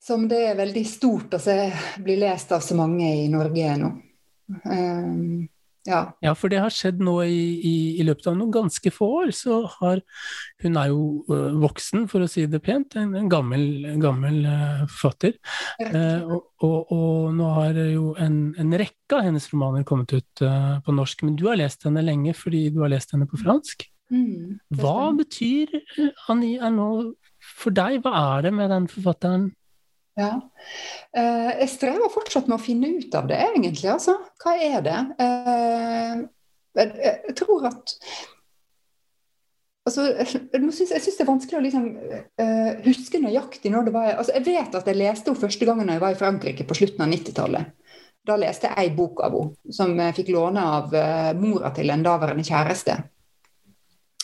[0.01, 1.57] som det er veldig stort å se
[2.05, 3.91] bli lest av så mange i Norge nå.
[4.65, 5.49] Um,
[5.89, 6.01] ja.
[6.25, 6.33] ja.
[6.39, 9.33] for det har skjedd nå i, i, i, løpet av noen ganske få år.
[9.37, 10.03] Så har
[10.65, 13.65] Hun er jo uh, voksen, for å si det pent, en, en gammel,
[14.03, 15.37] gammel uh, forfatter.
[15.81, 20.45] Uh, og, og, og, nå har jo en, en, rekke av hennes romaner kommet ut
[20.85, 21.27] på norsk.
[21.27, 23.87] Men du har lest henne lenge fordi du har lest henne på fransk.
[24.13, 25.73] Mm, Hva betyr
[26.33, 27.15] Annie Ernaux
[27.45, 28.03] for deg?
[28.05, 29.53] Hva er det med den forfatteren?
[30.19, 30.31] Ja.
[31.17, 33.89] Eh, jeg strever fortsatt med å finne ut av det, egentlig.
[33.91, 34.17] Altså.
[34.43, 35.01] Hva er det?
[35.25, 36.23] Eh,
[36.75, 37.99] jeg, tror at
[39.85, 41.89] Altså, jeg syns det er vanskelig å liksom,
[42.41, 45.91] uh, huske nøyaktig når det var altså, Jeg vet at jeg leste henne første gangen
[45.93, 47.75] jeg var i Frankrike på slutten av 90-tallet.
[48.25, 51.93] Da leste jeg ei bok av henne som jeg fikk låne av uh, mora til
[51.93, 52.97] en daværende kjæreste.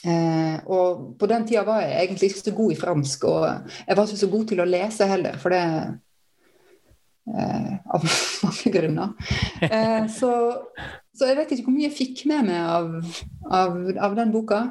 [0.01, 3.43] Eh, og på den tida var jeg egentlig ikke så god i fransk, og
[3.87, 5.65] jeg var ikke så god til å lese heller, for det
[7.31, 8.07] eh, Av
[8.47, 9.13] mange grunner.
[9.67, 10.33] Eh, så,
[11.13, 13.77] så, jeg vet ikke hvor mye jeg fikk med meg av, av,
[14.09, 14.63] av, den boka.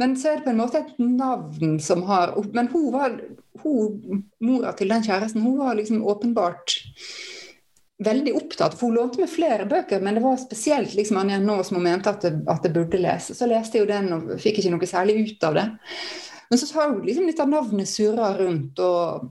[0.00, 3.16] Men så er det på en måte et navn som har Men hun var
[3.62, 6.76] hun, mora til den kjæresten, hun var liksom åpenbart
[8.02, 11.60] veldig opptatt, for hun lånte meg flere bøker, men det var spesielt liksom Anja nå
[11.62, 13.36] som hun mente at det, at det, burde lese.
[13.38, 15.64] Så leste jeg jo den og fikk ikke noe særlig ut av det.
[16.50, 19.28] Men så har hun liksom litt av navnet surra rundt, og,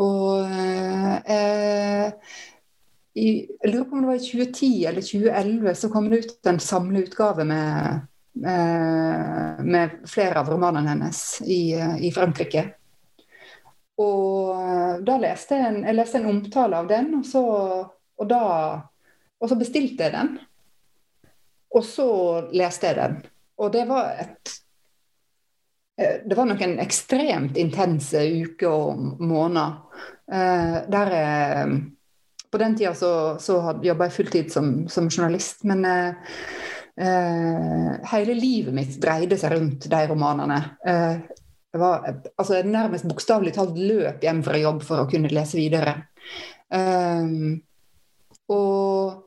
[0.00, 0.54] og
[1.30, 2.38] eh,
[3.14, 6.48] i, Jeg lurer på om det var i 2010 eller 2011 så kom det ut
[6.50, 8.06] en samleutgave med,
[8.46, 12.64] eh, med flere av romanene hennes i, i Frankrike.
[14.02, 17.44] Og da leste jeg en, jeg leste en omtale av den, og så
[18.20, 18.42] og, da,
[19.40, 20.34] og så bestilte jeg den.
[21.74, 22.08] Og så
[22.54, 23.16] leste jeg den.
[23.58, 24.52] Og det var et
[25.98, 29.80] eh, Det var noen ekstremt intense uker og måneder.
[30.32, 31.74] Eh, der jeg
[32.50, 36.34] På den tida så, så jobba jeg fulltid som, som journalist, men eh,
[37.02, 40.60] eh, hele livet mitt dreide seg rundt de romanene.
[40.86, 42.06] jeg var
[42.38, 45.96] altså, nærmest bokstavelig talt løp hjem fra jobb for å kunne lese videre.
[46.70, 47.58] Um,
[48.48, 49.22] og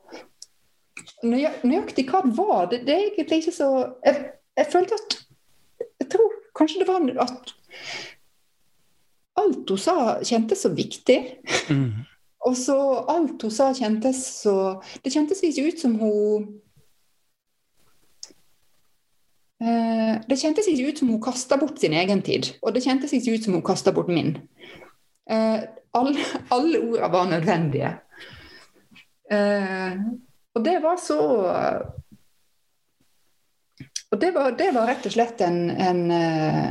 [1.24, 3.70] nøyaktig hva det var, det, det er egentlig ikke så
[4.06, 5.18] jeg, jeg, følte at
[6.00, 7.54] Jeg tror kanskje det var at
[9.38, 9.96] alt hun sa,
[10.26, 11.18] kjentes så viktig.
[11.70, 12.06] Mm.
[12.48, 12.78] Og så
[13.12, 14.56] alt hun sa, kjentes så
[15.04, 16.48] Det kjentes ikke ut som hun
[19.62, 23.14] eh, Det kjentes ikke ut som hun kasta bort sin egen tid, og det kjentes
[23.14, 24.38] ikke ut som hun kasta bort min.
[25.30, 25.60] Eh,
[25.98, 27.94] alle, alle ordene var nødvendige.
[29.32, 29.96] Eh,
[30.56, 31.20] og det var så
[34.08, 36.70] Og det var, det var rett og slett en, en eh,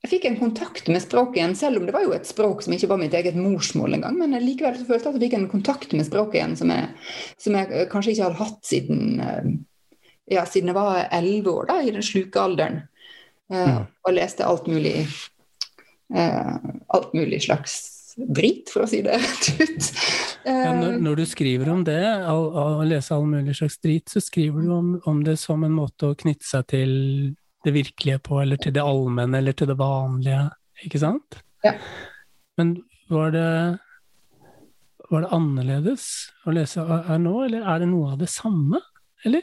[0.00, 2.72] jeg fikk en kontakt med språket igjen, selv om det var jo et språk som
[2.72, 4.16] ikke var mitt eget morsmål engang.
[4.16, 6.86] Men likevel så følte jeg at jeg fikk en kontakt med språket igjen som jeg,
[7.36, 9.50] som jeg kanskje ikke hadde hatt siden, eh,
[10.38, 12.80] ja, siden jeg var elleve år, da, i den sluke alderen.
[13.50, 15.00] Uh, og leste alt mulig
[16.14, 16.58] uh,
[16.94, 17.72] alt mulig slags
[18.28, 19.90] drit, for å si det ut.
[20.44, 22.00] Ja, når, når, du skriver om det,
[22.32, 26.08] å lese all mulig slags drit, så skriver du om, om, det som en måte
[26.08, 26.94] å knytte seg til
[27.64, 30.46] det virkelige på, eller til det allmenne, eller til det vanlige,
[30.86, 31.40] ikke sant?
[31.66, 31.74] Ja.
[32.56, 32.78] Men
[33.12, 33.50] var det
[35.10, 36.04] var det annerledes
[36.46, 38.78] å lese her nå, eller er det noe av det samme?
[39.26, 39.42] Eller?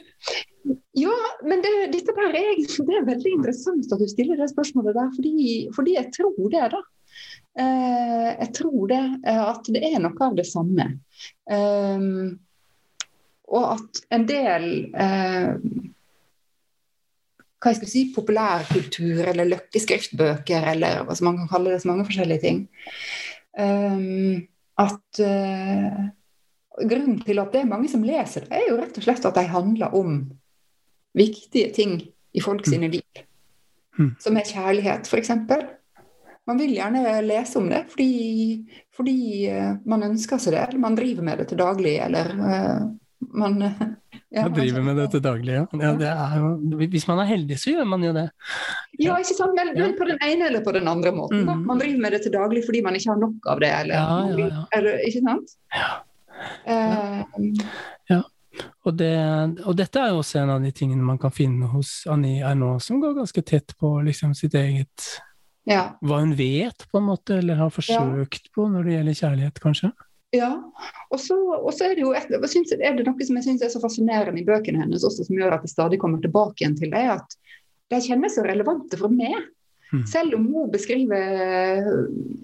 [0.98, 1.14] Ja,
[1.46, 5.10] men det, dette der er, det er veldig interessant at du stiller det spørsmålet der,
[5.16, 5.42] fordi,
[5.76, 6.80] fordi jeg tror det, da.
[7.58, 10.90] Eh, jeg tror det, eh, at det er noe av det samme.
[11.50, 12.08] Eh,
[13.48, 15.54] og at en del eh,
[17.58, 22.06] hva jeg skal si, populærkultur eller løkkeskriftbøker, eller hva man kan kalle det, så mange
[22.06, 22.60] forskjellige ting.
[23.58, 24.46] Um,
[24.78, 26.04] at uh,
[26.78, 29.34] Grunnen til at det er mange som leser det, er jo rett og slett at
[29.34, 30.20] de handler om
[31.18, 31.96] viktige ting
[32.30, 32.68] i folk mm.
[32.70, 33.22] sine liv.
[33.98, 34.12] Mm.
[34.22, 35.32] Som er kjærlighet, f.eks.
[36.48, 38.12] Man vil gjerne lese om det fordi,
[38.96, 39.18] fordi
[39.52, 42.86] uh, man ønsker seg det, eller man driver med det til daglig, eller uh,
[43.36, 43.58] man
[44.34, 45.66] ja, man driver med det til daglig, ja.
[45.82, 48.28] ja det jo, hvis man er heldig, så gjør man jo det.
[48.98, 49.54] Ja, ikke sant?
[49.58, 51.44] Men, men på den ene eller på den andre måten.
[51.44, 51.66] Mm.
[51.68, 53.72] Man driver med det til daglig fordi man ikke har nok av det.
[53.84, 53.94] Eller,
[54.40, 55.54] ja, eller ikke sant?
[55.76, 55.92] Ja.
[56.68, 57.46] Uh,
[58.08, 58.22] ja.
[58.86, 59.14] Og, det,
[59.64, 62.82] og, dette er jo også en av de tingene man kan finne hos Annie Ernaux,
[62.88, 65.08] som går ganske tett på liksom, sitt eget
[65.68, 69.92] Hva hun vet, på en måte, eller har forsøkt på når det gjelder kjærlighet, kanskje.
[70.36, 70.50] Ja.
[71.12, 71.36] Og så,
[71.84, 74.48] er det jo et, synes, er det noe som jeg syns er så fascinerende i
[74.48, 77.38] bøkene hennes, også som gjør at jeg stadig kommer tilbake igjen til det, at
[77.92, 79.36] de kjennes så relevante for meg.
[79.88, 80.04] Mm.
[80.08, 81.86] Selv om hun beskriver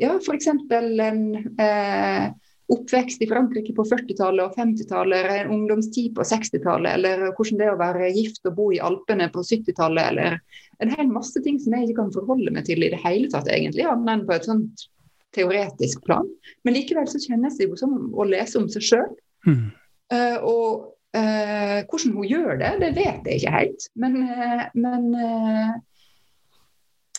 [0.00, 0.48] ja, f.eks.
[0.48, 1.24] en
[1.60, 2.30] eh,
[2.72, 7.74] oppvekst i Frankrike på 40-tallet og 50-tallet, en ungdomstid på 60-tallet, eller hvordan det er
[7.74, 10.38] å være gift og bo i Alpene på 70-tallet, eller
[10.84, 13.50] en hel masse ting som jeg ikke kan forholde meg til i det hele tatt,
[13.52, 14.86] egentlig, annet enn på et sånt
[15.34, 16.28] teoretisk plan.
[16.64, 19.14] Men likevel så kjennes det jo som å lese om seg sjøl.
[19.44, 19.64] Mm.
[20.12, 20.68] Uh, og
[21.16, 23.88] uh, hvordan hun gjør det, det vet jeg ikke helt.
[23.98, 25.10] Men, uh, men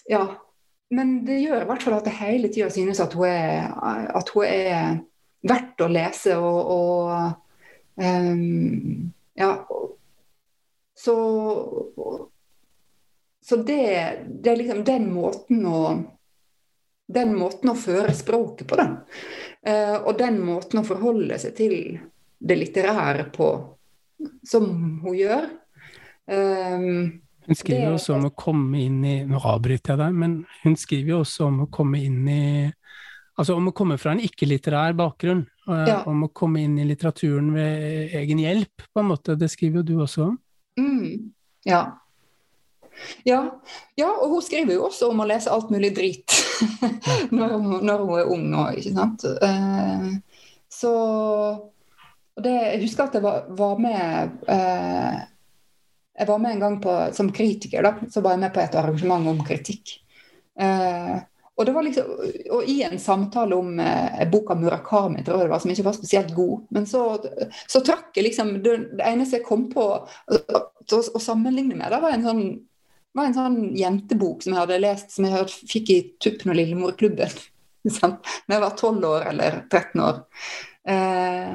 [0.10, 0.26] ja.
[0.94, 3.72] Men det gjør i hvert fall at det hele tida synes at hun, er,
[4.16, 5.00] at hun er
[5.46, 9.52] verdt å lese og, og um, Ja.
[10.96, 11.16] Så,
[13.44, 13.82] så det,
[14.42, 15.80] det er liksom den måten å
[17.06, 18.96] den måten å føre språket på, den.
[19.68, 21.76] Uh, og den måten å forholde seg til
[22.40, 23.50] det litterære på,
[24.48, 24.72] som
[25.04, 25.46] hun gjør.
[26.26, 30.32] Um, hun skriver jo også om å komme inn i Nå avbryter jeg deg, men
[30.64, 32.46] hun skriver jo også om å komme inn i
[33.36, 35.44] Altså om å komme fra en ikke-litterær bakgrunn.
[35.68, 36.00] og ja.
[36.08, 39.36] Om å komme inn i litteraturen ved egen hjelp, på en måte.
[39.40, 40.38] Det skriver jo du også om.
[40.80, 41.32] Mm,
[41.68, 41.84] ja.
[43.28, 43.42] Ja,
[44.00, 46.32] ja, og hun skriver jo også om å lese alt mulig drit
[47.36, 49.26] når, hun, når, hun, er ung nå, ikke sant.
[49.44, 50.16] Uh,
[50.72, 50.94] så
[52.40, 55.20] det, Jeg husker at jeg var, var med uh,
[56.16, 58.80] Jeg var med en gang på, som kritiker, da, så var jeg med på et
[58.80, 59.98] arrangement om kritikk.
[60.56, 61.20] Uh,
[61.56, 62.12] og, det var liksom,
[62.52, 65.98] og i en samtale om eh, boka Murakami, tror jeg det var, som ikke var
[65.98, 67.04] spesielt god, men så,
[67.72, 72.16] så trakk jeg liksom Det, det eneste jeg kom på å sammenligne med, det var
[72.16, 72.48] en sånn
[73.16, 77.38] var en sånn jentebok som jeg hadde lest, som jeg fikk i Tuppen og Lillemorklubben
[77.86, 78.10] da
[78.52, 80.20] jeg var 12 år eller 13 år.
[80.90, 81.54] Eh,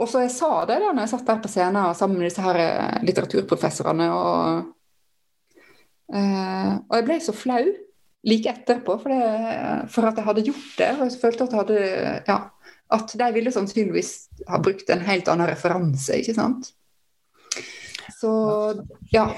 [0.00, 2.44] og så jeg sa det da når jeg satt der på scenen sammen med disse
[2.44, 4.08] her eh, litteraturprofessorene.
[4.16, 4.68] Og,
[6.16, 7.62] eh, og jeg ble så flau
[8.26, 10.90] like etterpå for, det, for, at jeg hadde gjort det.
[10.96, 12.38] Og jeg følte at, jeg hadde, ja,
[12.96, 14.12] at de ville sannsynligvis
[14.50, 16.72] ha brukt en helt annen referanse, ikke sant.
[18.20, 18.30] Så
[19.14, 19.30] ja.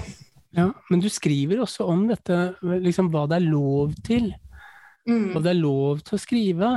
[0.53, 4.33] Ja, Men du skriver også om dette, liksom hva det er lov til.
[5.09, 5.33] Mm.
[5.33, 6.71] Hva det er lov til å skrive.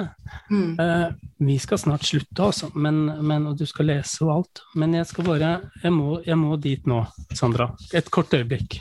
[0.49, 0.77] Mm.
[0.79, 1.09] Uh,
[1.45, 4.63] vi skal snart slutte, altså, men, men, og du skal lese og alt.
[4.79, 5.51] Men jeg skal bare
[5.83, 7.03] jeg må, jeg må, dit nå,
[7.35, 7.69] Sandra.
[7.93, 8.79] Et kort øyeblikk.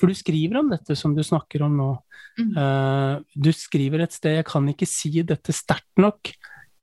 [0.00, 1.90] For du skriver om dette som du snakker om nå.
[2.38, 2.52] Mm.
[2.56, 6.34] Uh, du skriver et sted 'Jeg kan ikke si dette sterkt nok'.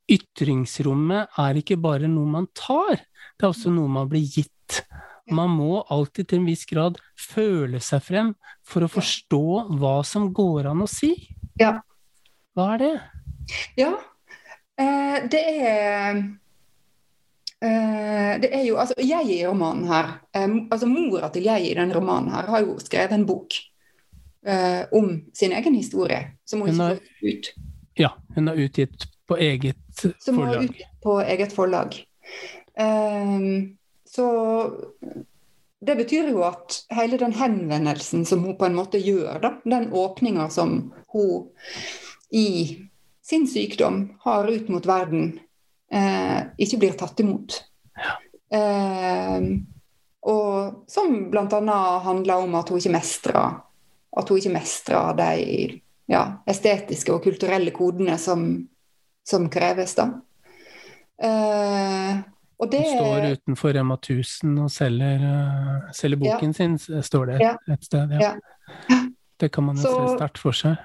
[0.07, 4.85] Ytringsrommet er ikke bare noe man tar, det er også noe man blir gitt.
[5.27, 8.29] Man må alltid til en viss grad føle seg frem
[8.63, 9.43] for å forstå
[9.81, 11.11] hva som går an å si.
[11.59, 11.81] Ja.
[12.55, 12.93] Hva er det?
[13.79, 13.91] Ja,
[14.79, 16.21] eh, det er
[17.59, 21.75] eh, det er jo, altså Jeg i romanen her, eh, altså Mora til jeg i
[21.75, 23.59] den romanen her har jo skrevet en bok
[24.47, 27.53] eh, om sin egen historie, som hun, hun har, ut.
[27.93, 30.21] Ja, hun har utgitt på eget forlag.
[30.23, 32.03] Som hun har utgitt på eget forlag.
[32.79, 34.27] Um, så
[35.79, 39.91] det betyr jo at hele den henvendelsen som hun på en måte gjør, da, den
[39.93, 41.49] åpninga som hun
[42.29, 42.49] i
[43.23, 45.39] sin sykdom har ut mot verden,
[45.91, 47.59] eh, ikke blir tatt imot.
[48.51, 49.47] Eh,
[50.27, 51.79] og som bl.a.
[52.03, 53.59] handler om at hun ikke mestrer
[54.17, 58.47] at hun ikke mestrer de ja, estetiske og kulturelle kodene som,
[59.27, 59.95] som kreves.
[59.97, 60.07] da.
[61.21, 62.17] Eh,
[62.57, 67.39] og det Hun står utenfor Rema 1000 og selger, uh, selger boken sin, står det
[67.41, 67.55] Ja.
[67.69, 68.11] et sted.
[68.17, 68.33] Ja.
[68.89, 69.01] Ja.
[69.39, 70.79] Det kan man jo se sterkt for seg.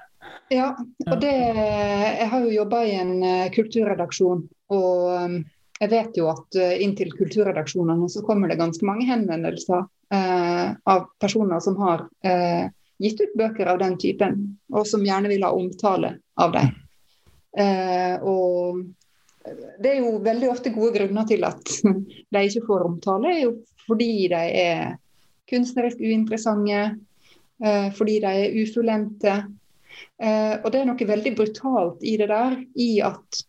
[0.51, 1.11] Ja, Ja.
[1.11, 5.39] og det Jeg har jo jobba i en eh, kulturredaksjon, og um,
[5.81, 9.81] jeg vet jo at inntil inn kulturredaksjonene så kommer det ganske mange henvendelser
[10.13, 12.69] eh, av personer som har eh,
[13.03, 14.39] gitt ut bøker av den typen,
[14.73, 16.73] og som gjerne vil ha omtale av dem.
[17.57, 18.83] Eh, og
[19.83, 21.73] det er jo veldig ofte gode grunner til at
[22.33, 24.83] de ikke får omtale, er jo fordi de er
[25.49, 26.83] kunstnerisk uinteressante,
[27.63, 29.33] eh, fordi de er ufullendte.
[30.17, 33.43] Eh, og det er noe veldig brutalt i det der, i at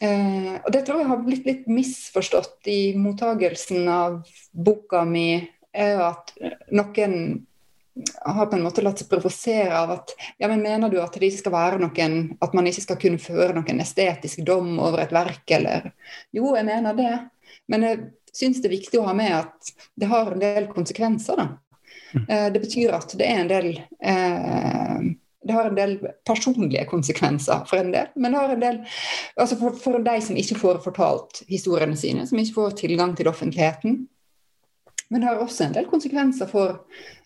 [0.00, 4.22] eh, Og det tror jeg har blitt litt misforstått i mottagelsen av
[4.52, 5.42] boka mi,
[5.74, 6.32] er jo at
[6.72, 7.18] noen
[8.24, 11.30] har på en måte latt seg provosere av at ja, men mener du at det
[11.30, 15.14] ikke skal være noen At man ikke skal kunne føre noen estetisk dom over et
[15.14, 15.90] verk, eller
[16.34, 17.14] Jo, jeg mener det.
[17.68, 21.40] Men jeg syns det er viktig å ha med at det har en del konsekvenser,
[21.40, 21.48] da.
[22.28, 23.70] Eh, Det betyr at det er en del
[24.00, 25.00] eh,
[25.48, 28.08] Det har en del personlige konsekvenser for en del.
[28.16, 28.78] Men det har en del
[29.36, 33.30] altså for, for de som ikke får fortalt historiene sine, som ikke får tilgang til
[33.30, 34.02] offentligheten.
[35.08, 36.82] Men det har også en del konsekvenser for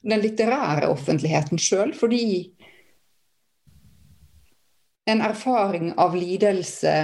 [0.06, 2.52] den litterære offentligheten sjøl, fordi
[5.10, 6.94] en erfaring av lidelse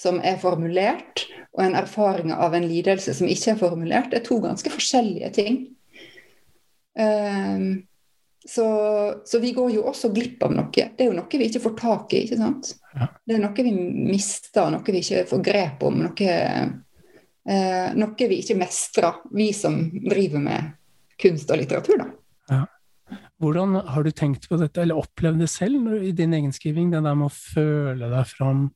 [0.00, 1.24] som er formulert,
[1.56, 5.62] og en erfaring av en lidelse som ikke er formulert, er to ganske forskjellige ting.
[7.00, 7.86] Um,
[8.44, 8.66] så,
[9.24, 10.70] så, vi går jo også glipp av noe.
[10.72, 12.22] Det er jo noe vi ikke får tak i.
[12.24, 12.70] ikke sant?
[13.24, 16.00] Det er noe vi mister, noe vi ikke får grep om.
[16.06, 16.38] Noe,
[17.48, 20.74] eh, noe vi ikke mestrer, vi som driver med
[21.20, 22.04] kunst og litteratur.
[22.04, 22.10] da.
[23.40, 26.90] Hvordan har du tenkt på dette, eller opplevd det selv når, i din egenskriving?
[26.92, 28.66] Det der med å føle deg fram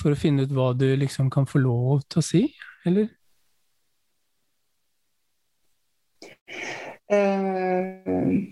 [0.00, 2.42] for å finne ut hva du liksom kan få lov til å si,
[2.88, 3.08] eller?
[7.06, 8.42] Uh,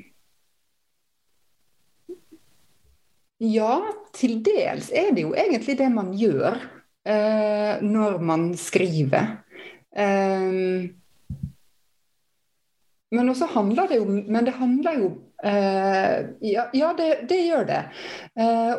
[3.42, 3.74] ja,
[4.14, 6.62] til dels er det jo egentlig det man gjør
[7.06, 9.38] eh, når man skriver.
[9.96, 10.90] Eh,
[13.14, 15.10] men også handler det jo Men det handler jo
[15.44, 17.82] eh, Ja, ja det, det, gjør det.
[18.34, 18.72] Eh,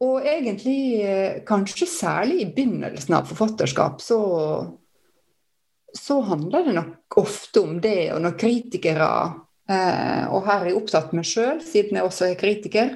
[0.00, 4.22] og egentlig eh, kanskje særlig i begynnelsen av forfatterskap så
[5.92, 9.08] så handler det nok ofte om det, og når kritikere
[9.68, 12.94] eh, Og her er jeg opptatt med sjøl, siden jeg også er kritiker.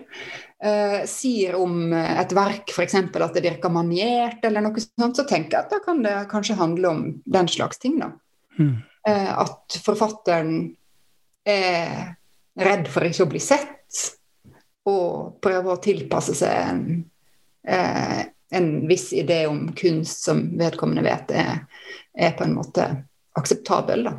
[0.66, 2.94] Eh, sier om et verk f.eks.
[2.96, 6.56] at det virker maniert, eller noe sånt, så tenker jeg at da kan det kanskje
[6.58, 7.98] handle om den slags ting.
[8.00, 8.10] da.
[8.58, 8.76] Mm.
[9.08, 10.54] Eh, at forfatteren
[11.46, 12.16] er
[12.58, 14.00] redd for ikke å bli sett,
[14.86, 16.82] og prøver å tilpasse seg en,
[17.66, 21.66] eh, en viss idé om kunst som vedkommende vet er,
[22.16, 22.88] er på en måte
[23.38, 24.08] akseptabel.
[24.08, 24.16] da.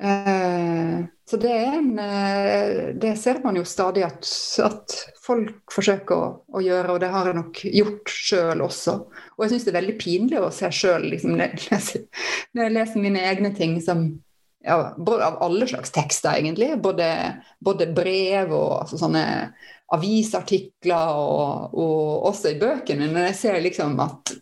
[0.00, 4.26] Eh, så det er en eh, Det ser man jo stadig at,
[4.66, 8.96] at folk forsøker å, å, gjøre, og det har jeg nok gjort sjøl også.
[9.36, 13.22] Og jeg syns det er veldig pinlig å se sjøl liksom, når, jeg leser- mine
[13.30, 14.08] egne ting som
[14.66, 16.72] ja, av alle slags tekster, egentlig.
[16.82, 17.06] Både,
[17.62, 19.24] både brev og altså, sånne
[19.94, 23.06] avisartikler, og, og også i bøkene.
[23.14, 24.34] Når jeg ser liksom at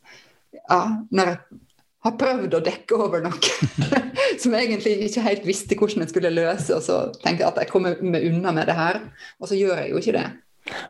[0.58, 0.80] ja,
[1.12, 1.60] Når jeg
[2.08, 3.54] har prøvd å dekke over noe
[4.42, 7.72] som egentlig ikke helt visste hvordan jeg skulle løse, og så tenker jeg at jeg
[7.72, 9.02] kommer meg unna med det her,
[9.38, 10.28] og så gjør jeg jo ikke det.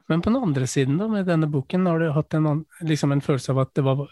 [0.06, 3.22] Men på den andre siden, da, med denne boken, har du hatt en, liksom en
[3.22, 4.06] følelse av at det var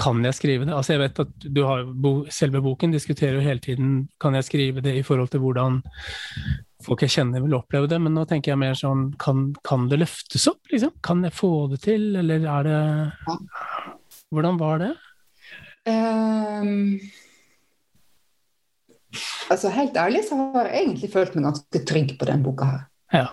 [0.00, 0.74] Kan jeg skrive det?
[0.76, 1.86] Altså, jeg vet at du har
[2.32, 5.80] selve boken diskuterer jo hele tiden kan jeg skrive det i forhold til hvordan
[6.84, 10.00] folk jeg kjenner vil oppleve det, men nå tenker jeg mer sånn kan, kan det
[10.00, 10.94] løftes opp, liksom?
[11.04, 12.80] Kan jeg få det til, eller er det
[14.30, 14.94] Hvordan var det?
[15.90, 17.00] Ehm,
[19.50, 22.86] altså Helt ærlig så har jeg egentlig følt meg ganske trygg på den boka her.
[23.12, 23.26] Ja.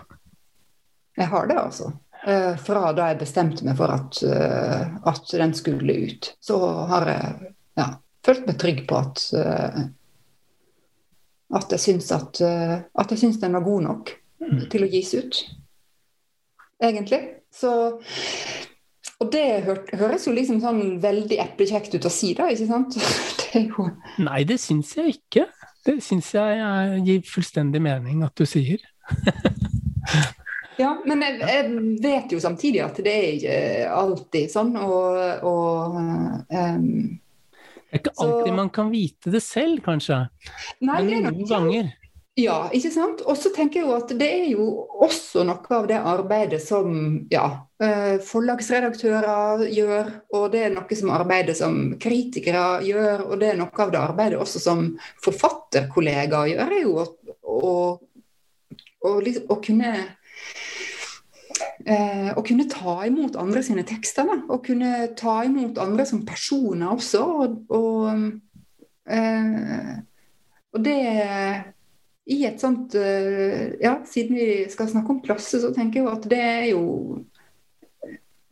[1.18, 1.92] Jeg har det, altså.
[2.26, 6.58] Uh, fra da jeg bestemte meg for at, uh, at den skulle ut, så
[6.90, 7.86] har jeg ja,
[8.26, 9.78] følt meg trygg på at uh,
[11.58, 14.10] at jeg syns at, at jeg syns den var god nok
[14.68, 15.38] til å gis ut.
[16.84, 17.22] Egentlig.
[17.48, 17.70] Så
[19.18, 19.44] Og det
[19.98, 22.98] høres jo liksom sånn veldig eplekjekt ut å si, da, ikke sant?
[23.48, 23.86] Det jo
[24.20, 25.46] Nei, det syns jeg ikke.
[25.86, 28.82] Det syns jeg gir fullstendig mening at du sier.
[30.78, 31.70] Ja, men jeg, jeg
[32.04, 33.54] vet jo samtidig at det er ikke
[33.98, 36.84] alltid sånn, og, og um,
[37.18, 40.20] Det er ikke Så- alltid man kan vite det selv, kanskje.
[40.86, 41.90] Nei, Men noen ganger.
[42.38, 43.22] Ja, ikke sant.
[43.26, 44.64] Og så tenker jeg jo at det er jo
[45.02, 46.92] også noe av det arbeidet som
[47.32, 47.46] ja,
[47.82, 53.58] eh, forlagsredaktører gjør, og det er noe som arbeidet som kritikere gjør, og det er
[53.58, 54.84] noe av det arbeidet også som
[55.24, 57.06] forfatterkollegaer gjør, er jo å,
[57.42, 57.72] å,
[59.02, 59.90] å, liksom, å kunne
[61.90, 64.28] eh, å kunne ta imot andre sine tekster.
[64.30, 64.36] Da.
[64.46, 67.24] Og kunne ta imot andre som personer også.
[67.42, 68.30] Og, og,
[69.10, 69.90] eh,
[70.70, 71.02] og det
[72.28, 76.28] i et sånt eh, Ja, siden vi skal snakke om klasse, så tenker jeg at
[76.30, 76.84] det er jo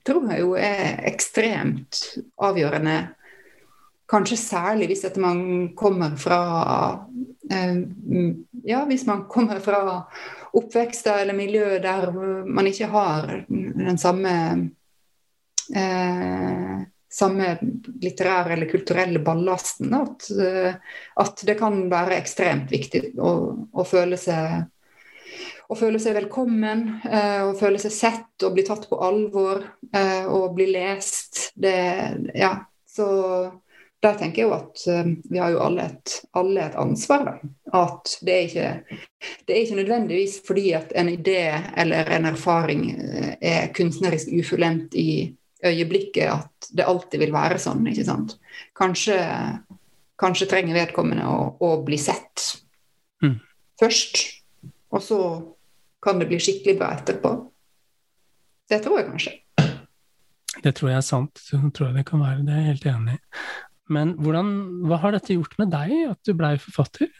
[0.06, 1.98] Tror jeg jo er ekstremt
[2.38, 3.08] avgjørende.
[4.06, 5.40] Kanskje særlig hvis man
[5.74, 6.40] kommer fra
[7.50, 7.80] eh,
[8.64, 10.06] Ja, hvis man kommer fra
[10.56, 12.12] oppvekster eller miljø der
[12.46, 14.36] man ikke har den samme
[15.74, 16.86] eh,
[17.16, 17.56] samme
[18.02, 19.94] litterære eller kulturelle ballasten.
[19.94, 20.74] At, eh,
[21.14, 23.32] at, det kan være ekstremt viktig å,
[23.72, 24.66] å, føle, seg,
[25.68, 29.62] å føle seg velkommen, eh, å føle seg sett og bli tatt på alvor
[29.92, 31.54] eh, og bli lest.
[31.56, 31.78] Det,
[32.36, 32.58] ja,
[32.88, 33.06] så
[34.04, 34.82] der tenker jeg jo at
[35.24, 37.38] vi har jo alle et, alle et ansvar.
[37.74, 39.00] At det er, ikke,
[39.48, 41.40] det er ikke nødvendigvis fordi at en idé
[41.80, 42.84] eller en erfaring
[43.40, 45.08] er kunstnerisk ufullendt i
[45.64, 47.86] øyeblikket at det alltid vil være sånn.
[47.88, 48.36] ikke sant?
[48.76, 49.16] Kanskje,
[50.20, 52.44] kanskje trenger vedkommende å, å bli sett
[53.24, 53.38] mm.
[53.80, 54.22] først,
[54.92, 55.20] og så
[56.04, 57.34] kan det bli skikkelig bra etterpå.
[58.70, 59.36] Det tror jeg kanskje.
[60.64, 61.38] Det tror jeg er sant.
[61.38, 62.44] Så tror jeg det kan være.
[62.46, 63.22] Det er jeg helt enig i.
[63.92, 64.48] Men hvordan,
[64.88, 67.10] hva har dette gjort med deg, at du blei forfatter?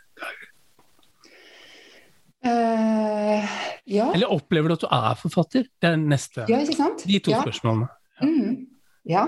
[2.46, 3.46] Uh,
[3.90, 4.08] ja.
[4.14, 5.68] Eller opplever du at du er forfatter?
[5.82, 6.46] Det er neste.
[6.50, 7.06] Ja, ikke sant?
[7.06, 7.42] De to ja.
[7.44, 7.88] spørsmålene.
[8.22, 8.66] Mm,
[9.10, 9.26] ja.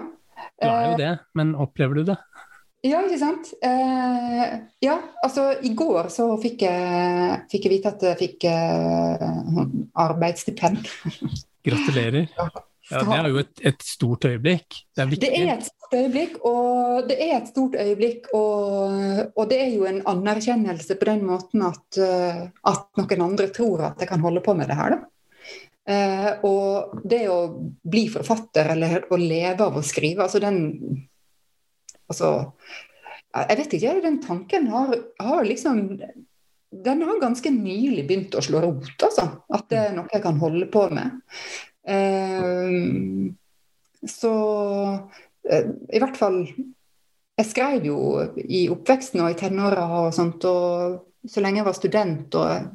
[0.58, 2.18] Du er jo eh, det, men opplever du det?
[2.86, 3.50] Ja, ikke sant.
[3.64, 4.44] Eh,
[4.84, 9.26] ja, altså i går så fikk jeg, fikk jeg vite at jeg fikk eh,
[9.98, 10.86] arbeidsstipend.
[11.66, 12.28] Gratulerer.
[12.88, 14.78] Ja, Det er jo et, et stort øyeblikk.
[14.96, 15.10] Det er.
[15.20, 18.94] Det er et stort øyeblikk, og det er et stort øyeblikk, og,
[19.34, 23.90] og det er jo en anerkjennelse på den måten at, eh, at noen andre tror
[23.90, 24.96] at jeg kan holde på med det her.
[24.96, 25.02] da.
[25.88, 27.38] Eh, og det å
[27.88, 30.58] bli forfatter, eller å leve av å skrive, altså den
[32.08, 32.28] Altså
[33.36, 38.62] Jeg vet ikke, den tanken har, har liksom Den har ganske nylig begynt å slå
[38.64, 39.26] rot, altså.
[39.48, 41.20] At det er noe jeg kan holde på med.
[41.88, 43.28] Eh,
[44.08, 44.32] så
[45.48, 47.98] eh, i hvert fall Jeg skrev jo
[48.44, 52.68] i oppveksten og i tenåra og sånt, og så lenge jeg var student og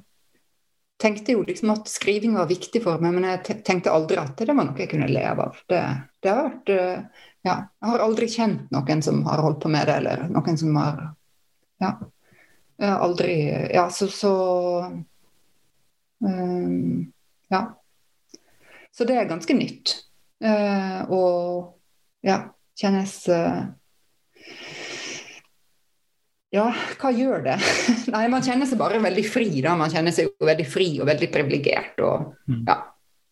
[1.03, 4.53] tenkte jo liksom at skriving var viktig for meg, men jeg tenkte aldri at det
[4.53, 5.59] var noe jeg kunne leve av.
[5.69, 5.81] Det,
[6.23, 9.89] det har vært eh, Ja, jeg har aldri kjent noen som har holdt på med
[9.89, 11.05] det, eller noen som har
[11.83, 11.97] Ja.
[12.83, 13.33] Aldri
[13.71, 14.33] Ja, så, så
[16.23, 17.11] um,
[17.51, 17.61] Ja.
[18.93, 19.95] Så det er ganske nytt.
[20.43, 22.39] Uh, og ja,
[22.77, 23.71] kjennes uh,
[26.53, 26.67] ja,
[27.01, 27.57] hva gjør det?
[28.13, 29.73] Nei, man kjenner seg bare veldig fri, da.
[29.79, 32.59] Man kjenner seg jo veldig fri og veldig privilegert, og mm.
[32.67, 32.77] ja,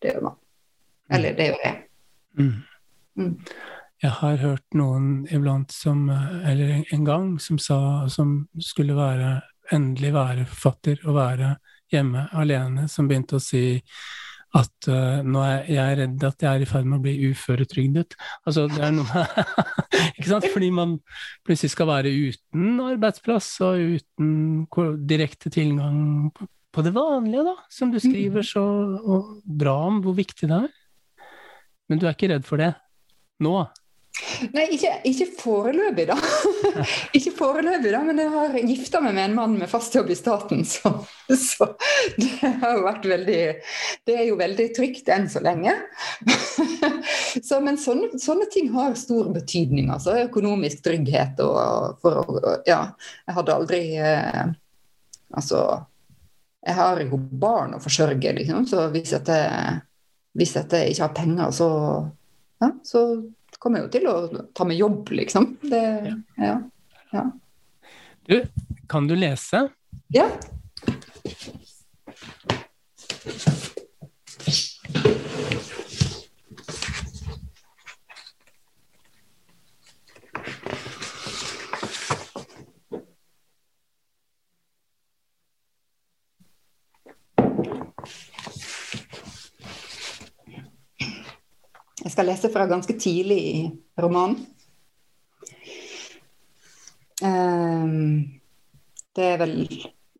[0.02, 0.40] det gjør man.
[1.12, 1.78] Eller det gjør jeg.
[2.40, 2.52] Mm.
[3.20, 3.32] Mm.
[4.02, 7.78] Jeg har hørt noen iblant som, eller en gang, som sa,
[8.10, 9.36] som skulle være,
[9.72, 11.52] endelig være forfatter og være
[11.92, 13.78] hjemme alene, som begynte å si
[14.52, 18.16] at uh, nå er jeg redd at jeg er i ferd med å bli uføretrygdet.
[18.44, 19.24] Altså, det er noe
[20.18, 20.48] Ikke sant?
[20.52, 20.98] Fordi man
[21.46, 24.66] plutselig skal være uten arbeidsplass og uten
[25.08, 26.30] direkte tilgang
[26.72, 28.64] på det vanlige, da, som du skriver så
[29.44, 30.70] bra om hvor viktig det er.
[31.88, 32.72] Men du er ikke redd for det
[33.42, 33.56] nå?
[34.52, 36.16] Nei, ikke, ikke foreløpig, da.
[37.16, 40.16] ikke foreløpig, da, men jeg har gifta meg med en mann med fast jobb i
[40.18, 40.92] staten, så,
[41.32, 41.70] så,
[42.18, 43.40] det har jo vært veldig
[44.04, 45.74] Det er jo veldig trygt enn så lenge.
[47.48, 50.18] så, men sånne, sånne, ting har stor betydning, altså.
[50.26, 52.36] Økonomisk trygghet og for
[52.68, 52.84] Ja,
[53.26, 54.42] jeg hadde aldri eh,
[55.32, 55.62] Altså
[56.60, 59.44] Jeg har jo barn å forsørge, liksom, så hvis jeg,
[60.36, 61.70] hvis jeg ikke har penger, så
[62.62, 63.00] ja, så
[63.62, 64.14] kommer jo til å
[64.56, 65.52] ta med jobb, liksom.
[65.62, 65.82] Det,
[66.42, 66.56] ja.
[67.12, 67.22] ja.
[68.26, 68.42] Du,
[68.90, 69.68] kan du lese?
[70.10, 70.26] Ja.
[92.12, 93.60] Jeg skal lese fra ganske tidlig i
[94.04, 94.42] romanen.
[97.24, 98.40] Um,
[99.16, 99.54] det er vel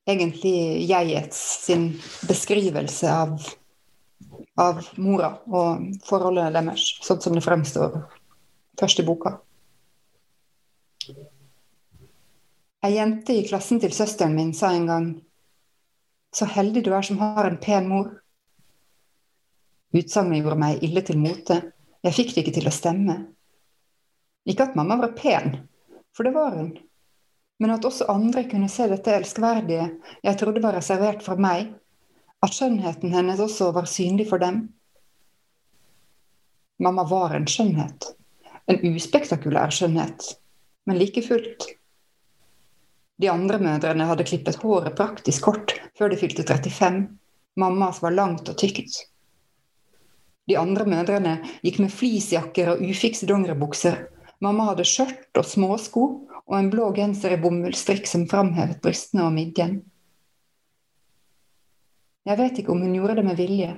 [0.08, 1.90] egentlig jegets sin
[2.24, 3.34] beskrivelse av,
[4.56, 7.98] av mora og forholdet deres, sånn som det fremstår
[8.80, 9.34] først i boka.
[12.88, 15.10] Ei jente i klassen til søsteren min sa en gang
[16.32, 18.08] så heldig du er som har en pen mor.
[19.92, 21.60] Utsagnet gjorde meg ille til mote.
[22.02, 23.16] Jeg fikk det ikke til å stemme.
[24.48, 25.52] Ikke at mamma var pen,
[26.16, 26.72] for det var hun.
[27.62, 29.86] Men at også andre kunne se dette elskverdige
[30.24, 31.68] jeg trodde var reservert for meg,
[32.42, 34.64] at skjønnheten hennes også var synlig for dem.
[36.82, 38.08] Mamma var en skjønnhet.
[38.66, 40.26] En uspektakulær skjønnhet,
[40.86, 41.68] men like fullt.
[43.22, 47.04] De andre mødrene hadde klippet håret praktisk kort før de fylte 35.
[47.62, 49.04] Mammas var langt og tykt.
[50.50, 54.00] De andre mødrene gikk med fleecejakker og ufikse dongeribukser.
[54.42, 56.04] Mamma hadde skjørt og småsko
[56.42, 59.78] og en blå genser i bomullstrikk som framhevet brystene og midjen.
[62.26, 63.70] Jeg vet ikke om hun gjorde det med vilje.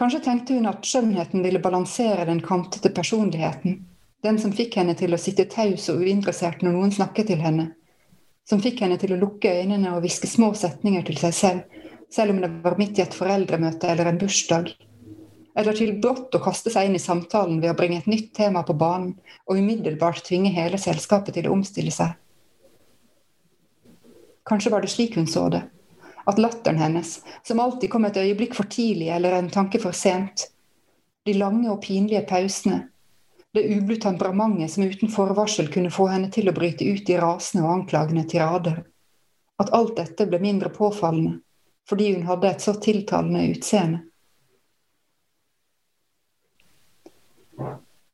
[0.00, 3.80] Kanskje tenkte hun at skjønnheten ville balansere den kantete personligheten,
[4.24, 7.70] den som fikk henne til å sitte taus og uinteressert når noen snakket til henne,
[8.48, 11.80] som fikk henne til å lukke øynene og hviske små setninger til seg selv,
[12.12, 14.72] selv om det var midt i et foreldremøte eller en bursdag,
[15.58, 18.62] eller til brått å kaste seg inn i samtalen ved å bringe et nytt tema
[18.66, 19.16] på banen
[19.46, 22.14] og umiddelbart tvinge hele selskapet til å omstille seg.
[24.46, 25.62] Kanskje var det slik hun så det,
[26.26, 30.48] at latteren hennes, som alltid kom et øyeblikk for tidlig eller en tanke for sent,
[31.26, 32.86] de lange og pinlige pausene,
[33.54, 37.66] det ublu temperamentet som uten forvarsel kunne få henne til å bryte ut i rasende
[37.66, 38.84] og anklagende tirader,
[39.60, 41.40] at alt dette ble mindre påfallende
[41.90, 44.04] fordi hun hadde et så tiltalende utseende.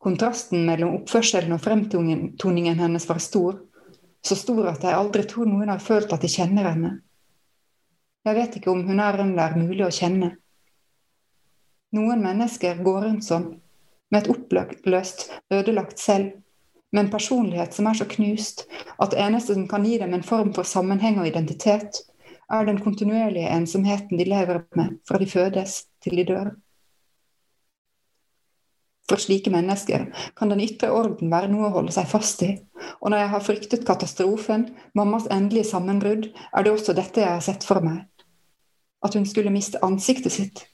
[0.07, 3.57] Kontrasten mellom oppførselen og fremtoningen hennes var stor,
[4.23, 6.91] så stor at jeg aldri tror noen har følt at de kjenner henne.
[8.27, 10.29] Jeg vet ikke om hun er en det er mulig å kjenne.
[11.99, 13.49] Noen mennesker går rundt sånn,
[14.15, 16.37] med et oppløst, ødelagt selv,
[16.95, 18.63] med en personlighet som er så knust
[19.03, 21.99] at det eneste som kan gi dem en form for sammenheng og identitet,
[22.47, 26.53] er den kontinuerlige ensomheten de lever med fra de fødes til de dør.
[29.07, 32.57] For slike mennesker kan den ytre orden være noe å holde seg fast i.
[32.99, 34.67] Og når jeg har fryktet katastrofen,
[34.99, 38.03] mammas endelige sammenbrudd, er det også dette jeg har sett for meg.
[39.07, 40.65] At hun skulle miste ansiktet sitt.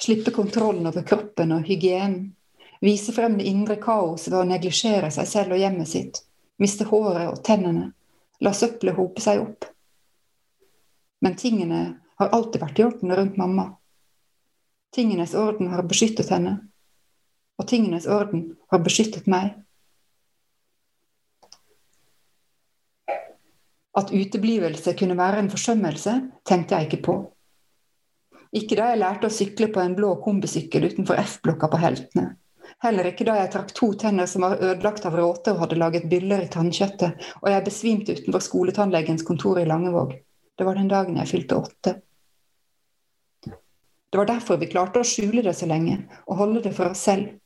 [0.00, 2.34] Slippe kontrollen over kroppen og hygienen.
[2.84, 6.22] Vise frem det indre kaos ved å neglisjere seg selv og hjemmet sitt.
[6.60, 7.90] Miste håret og tennene.
[8.40, 9.66] La søppelet hope seg opp.
[11.20, 11.82] Men tingene
[12.20, 13.66] har alltid vært i orden rundt mamma.
[14.96, 16.58] Tingenes orden har beskyttet henne
[17.60, 19.52] og tingenes orden har beskyttet meg.
[24.00, 26.14] At uteblivelse kunne være en forsømmelse,
[26.46, 27.16] tenkte jeg ikke på.
[28.56, 32.30] Ikke da jeg lærte å sykle på en blå kombisykkel utenfor F-blokka på Heltene.
[32.80, 36.06] Heller ikke da jeg trakk to tenner som var ødelagt av råte og hadde laget
[36.10, 40.14] byller i tannkjøttet, og jeg besvimte utenfor skoletannlegens kontor i Langevåg.
[40.56, 41.94] Det var den dagen jeg fylte åtte.
[44.10, 47.04] Det var derfor vi klarte å skjule det så lenge, og holde det for oss
[47.06, 47.39] selv.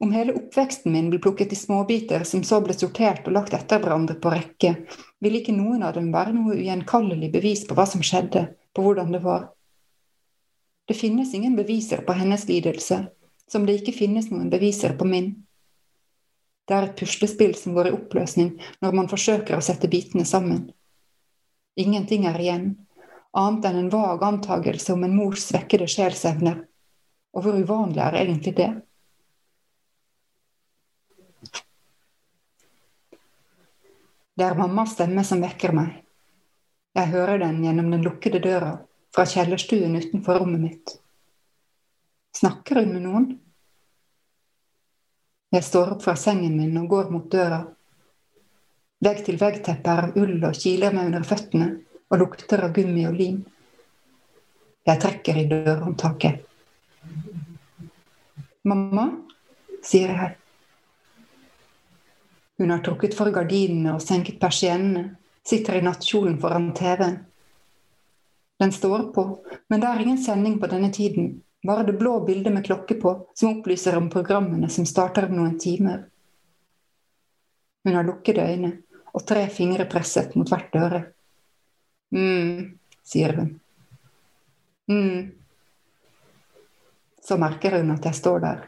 [0.00, 3.82] Om hele oppveksten min ble plukket i småbiter som så ble sortert og lagt etter
[3.82, 4.70] hverandre på rekke,
[5.20, 9.12] ville ikke noen av dem være noe ugjenkallelig bevis på hva som skjedde, på hvordan
[9.12, 9.50] det var.
[10.88, 13.02] Det finnes ingen beviser på hennes lidelse,
[13.44, 15.30] som det ikke finnes noen beviser på min.
[16.64, 20.70] Det er et puslespill som går i oppløsning når man forsøker å sette bitene sammen.
[21.76, 22.70] Ingenting er igjen,
[23.36, 26.62] annet enn en vag antagelse om en mors svekkede sjelsevner.
[27.36, 28.72] Og hvor uvanlig er egentlig det?
[34.36, 35.98] Det er mammas stemme som vekker meg.
[36.96, 38.72] Jeg hører den gjennom den lukkede døra
[39.14, 40.96] fra kjellerstuen utenfor rommet mitt.
[42.36, 43.28] Snakker hun med noen?
[45.50, 47.64] Jeg står opp fra sengen min og går mot døra.
[49.02, 51.70] Vegg-til-vegg-teppet er av ull og kiler meg under føttene
[52.10, 53.40] og lukter av gummi og lim.
[54.86, 56.46] Jeg trekker i dørhåndtaket.
[58.70, 59.06] Mamma,
[59.82, 60.36] sier jeg.
[62.60, 65.14] Hun har trukket for gardinene og senket persiennene,
[65.48, 67.14] sitter i nattkjolen foran TV-en.
[68.60, 69.24] Den står på,
[69.72, 73.14] men det er ingen sending på denne tiden, bare det blå bildet med klokke på
[73.32, 76.04] som opplyser om programmene som starter om noen timer.
[77.88, 78.74] Hun har lukkede øyne
[79.14, 81.02] og tre fingre presset mot hvert øre.
[82.12, 83.50] mm, sier hun.
[84.92, 85.32] mm.
[87.24, 88.64] Så merker hun at jeg står der.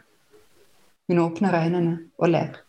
[1.09, 2.63] Hun åpner øynene og ler.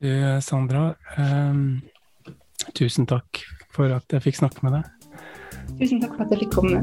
[0.00, 1.82] Du, Sandra, um,
[2.74, 4.84] tusen takk for at jeg fikk snakke med deg.
[5.80, 6.80] Tusen takk for at jeg fikk komme.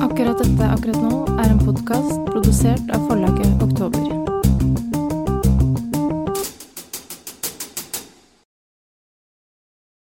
[0.00, 4.11] Akkurat dette akkurat nå er en podkast produsert av forlaget Oktober.